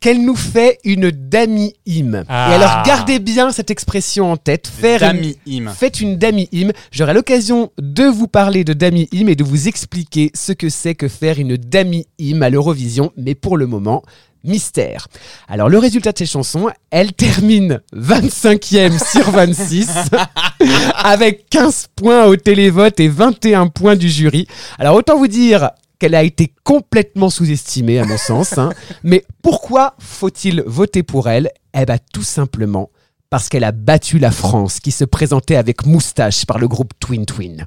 [0.00, 2.24] qu'elle nous fait une dami hymne.
[2.28, 2.50] Ah.
[2.50, 4.68] Et alors, gardez bien cette expression en tête.
[4.68, 5.12] Faire
[5.46, 5.68] une.
[5.70, 6.72] Faites une dami hymne.
[6.92, 10.94] J'aurai l'occasion de vous parler de dami hymne et de vous expliquer ce que c'est
[10.94, 13.12] que faire une dami hymne à l'Eurovision.
[13.16, 14.02] Mais pour le moment,
[14.44, 15.08] mystère.
[15.48, 19.88] Alors, le résultat de ces chansons, elle termine 25e sur 26
[20.94, 24.46] avec 15 points au télévote et 21 points du jury.
[24.78, 28.56] Alors, autant vous dire qu'elle a été complètement sous-estimée à mon sens.
[28.58, 28.72] hein.
[29.02, 31.50] Mais pourquoi faut-il voter pour elle?
[31.74, 32.90] Eh bien, tout simplement
[33.30, 37.26] parce qu'elle a battu la France qui se présentait avec moustache par le groupe Twin
[37.26, 37.66] Twin.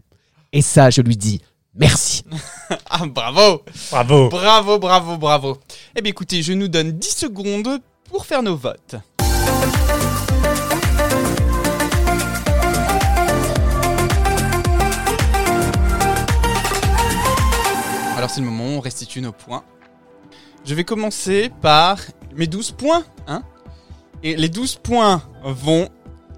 [0.54, 1.42] Et ça, je lui dis
[1.76, 2.24] merci.
[2.90, 4.30] Ah, bravo Bravo.
[4.30, 5.58] Bravo, bravo, bravo.
[5.96, 7.80] Eh bien, écoutez, je nous donne 10 secondes
[8.10, 8.96] pour faire nos votes.
[18.22, 19.64] Alors, c'est le moment où on restitue nos points.
[20.64, 21.98] Je vais commencer par
[22.36, 23.04] mes 12 points.
[23.26, 23.42] Hein
[24.22, 25.90] Et les 12 points vont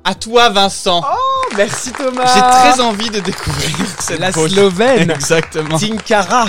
[0.06, 1.04] à toi, Vincent.
[1.58, 2.26] Merci Thomas.
[2.34, 4.32] J'ai très envie de découvrir cette La.
[4.32, 5.12] Slovène.
[5.12, 5.78] Exactement.
[5.78, 6.48] Tinkara.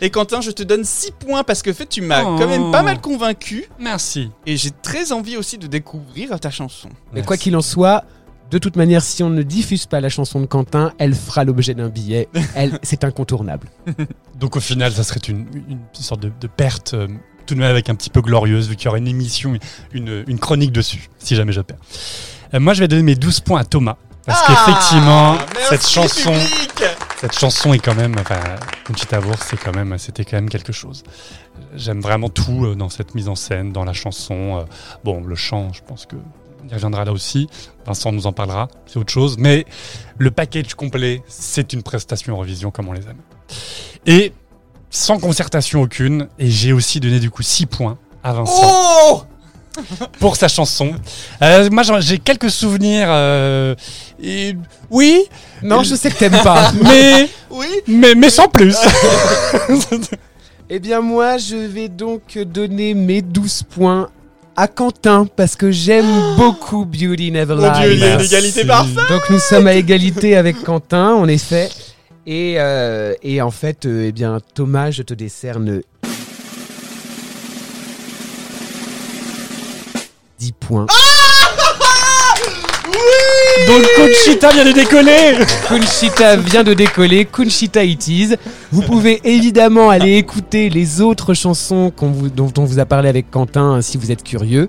[0.00, 2.36] Et Quentin, je te donne 6 points parce que en fait, tu m'as Oh.
[2.36, 3.68] quand même pas mal convaincu.
[3.78, 4.32] Merci.
[4.44, 6.88] Et j'ai très envie aussi de découvrir ta chanson.
[7.12, 8.02] Mais quoi qu'il en soit,
[8.50, 11.74] de toute manière, si on ne diffuse pas la chanson de Quentin, elle fera l'objet
[11.74, 12.28] d'un billet.
[12.54, 13.68] Elle, c'est incontournable.
[14.36, 17.08] Donc au final, ça serait une, une sorte de, de perte, euh,
[17.46, 19.58] tout de même avec un petit peu glorieuse, vu qu'il y aurait une émission,
[19.92, 21.78] une, une chronique dessus, si jamais je perds.
[22.54, 23.96] Euh, moi, je vais donner mes 12 points à Thomas.
[24.24, 26.84] Parce qu'effectivement, Ah, merci, cette chanson, public
[27.18, 28.38] cette chanson est quand même, enfin,
[28.86, 31.02] Conchita c'est quand même, c'était quand même quelque chose.
[31.74, 34.66] J'aime vraiment tout euh, dans cette mise en scène, dans la chanson.
[35.02, 36.16] bon, le chant, je pense que
[36.70, 37.48] y reviendra là aussi.
[37.86, 39.36] Vincent nous en parlera, c'est autre chose.
[39.38, 39.64] Mais
[40.18, 43.20] le package complet, c'est une prestation Eurovision comme on les aime.
[44.06, 44.32] Et
[44.90, 49.22] sans concertation aucune, et j'ai aussi donné du coup 6 points à Vincent Oh
[50.18, 50.92] pour sa chanson.
[51.42, 53.06] Euh, moi, j'ai quelques souvenirs.
[53.10, 53.74] euh,
[54.20, 54.56] et,
[54.90, 55.24] oui,
[55.62, 56.72] Non, je sais que t'aimes pas.
[56.82, 58.76] mais, Oui mais, mais sans plus.
[60.70, 64.10] Eh bien moi, je vais donc donner mes 12 points
[64.58, 66.04] à Quentin parce que j'aime
[66.36, 68.24] beaucoup Beauty Never Mon Dieu, il y a une Lies.
[68.26, 71.68] égalité parfaite Donc nous sommes à égalité avec Quentin, en effet.
[72.26, 75.80] Et, euh, et en fait, euh, eh bien Thomas, je te décerne
[80.40, 80.86] 10 points.
[83.66, 85.32] Donc Conchita vient de décoller.
[85.68, 88.34] Kunchita vient de décoller, Kunchita it is.
[88.72, 93.30] Vous pouvez évidemment aller écouter les autres chansons vous- dont on vous a parlé avec
[93.30, 94.68] Quentin hein, si vous êtes curieux.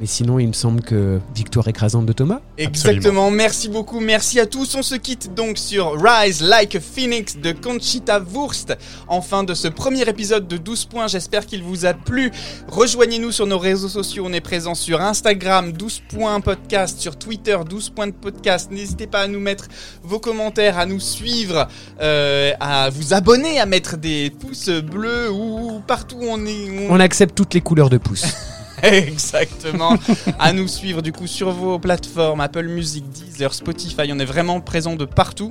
[0.00, 2.40] Mais sinon, il me semble que victoire écrasante de Thomas.
[2.56, 4.74] Exactement, merci beaucoup, merci à tous.
[4.74, 8.74] On se quitte donc sur Rise Like a Phoenix de Conchita Wurst.
[9.08, 12.32] En fin de ce premier épisode de 12 points, j'espère qu'il vous a plu.
[12.68, 17.58] Rejoignez-nous sur nos réseaux sociaux, on est présent sur Instagram 12 points podcast, sur Twitter
[17.68, 18.70] 12 points de podcast.
[18.70, 19.68] N'hésitez pas à nous mettre
[20.02, 21.68] vos commentaires, à nous suivre,
[22.00, 26.70] euh, à vous abonner, à mettre des pouces bleus ou partout où on est.
[26.70, 28.24] où on- On accepte toutes les couleurs de pouce.
[28.92, 29.96] Exactement.
[30.38, 34.10] à nous suivre du coup sur vos plateformes Apple Music, Deezer, Spotify.
[34.12, 35.50] On est vraiment présent de partout.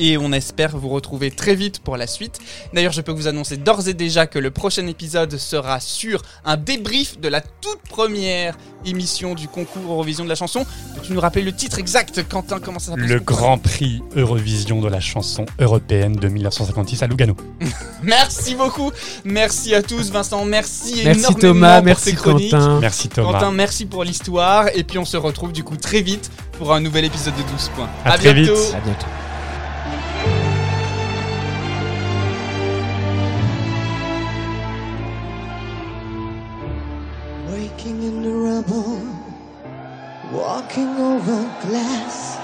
[0.00, 2.38] Et on espère vous retrouver très vite pour la suite.
[2.72, 6.56] D'ailleurs, je peux vous annoncer d'ores et déjà que le prochain épisode sera sur un
[6.56, 10.64] débrief de la toute première émission du concours Eurovision de la chanson.
[10.94, 12.60] Peux-tu nous rappeler le titre exact, Quentin?
[12.60, 13.08] Comment ça s'appelle?
[13.08, 17.36] Le Grand Prix Eurovision de la chanson européenne de 1956 à Lugano.
[18.02, 18.92] Merci beaucoup.
[19.24, 20.10] Merci à tous.
[20.10, 22.50] Vincent, merci, Merci énormément Thomas, pour merci chroniques.
[22.52, 22.80] Quentin.
[22.80, 23.32] Merci Thomas.
[23.32, 24.68] Quentin, merci pour l'histoire.
[24.74, 27.70] Et puis on se retrouve du coup très vite pour un nouvel épisode de 12
[27.76, 27.90] points.
[28.06, 28.54] À très bientôt.
[28.54, 28.74] vite.
[28.74, 29.06] À bientôt.
[41.62, 42.38] Glass.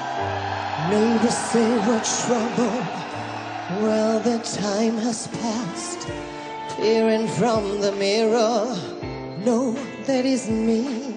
[0.90, 3.06] Neighbors say we're trouble.
[3.82, 6.08] Well, the time has passed.
[6.76, 8.76] Peering from the mirror,
[9.44, 9.72] no,
[10.04, 11.14] that isn't me.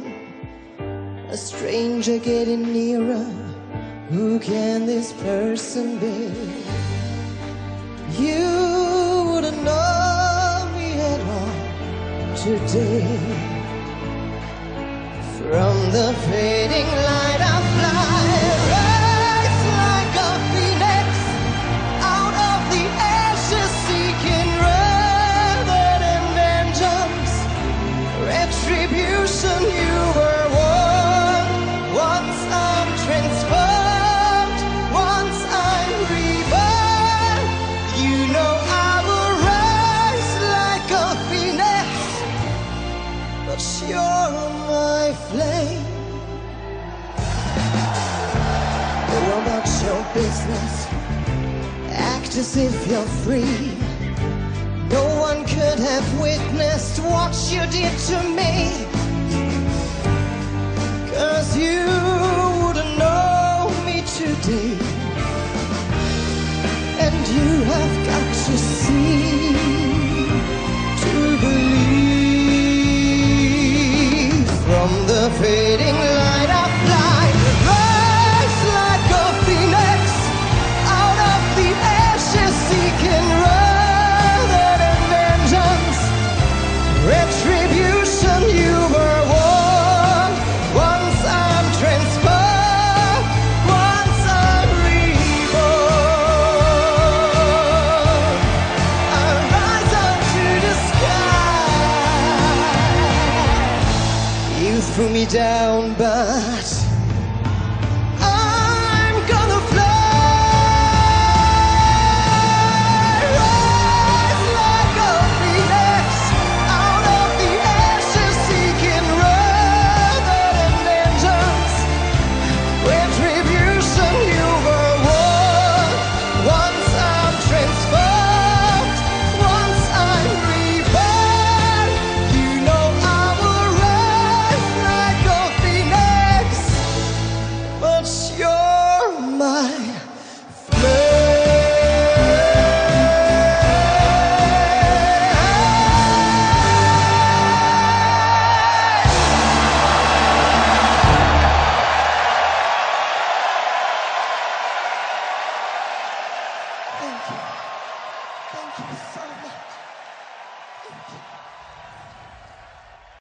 [1.29, 3.25] A stranger getting nearer.
[4.09, 6.31] Who can this person be?
[8.17, 13.48] You wouldn't know me at all today.
[15.49, 18.18] From the fading light of fly,
[52.29, 53.73] act as if you're free.
[54.89, 58.85] No one could have witnessed what you did to me.
[61.11, 61.85] Cause you
[62.61, 64.77] wouldn't know me today.
[66.99, 69.53] And you have got to see
[71.03, 71.13] to
[71.45, 71.99] believe
[74.65, 76.18] from the fading light
[105.19, 106.78] me down, but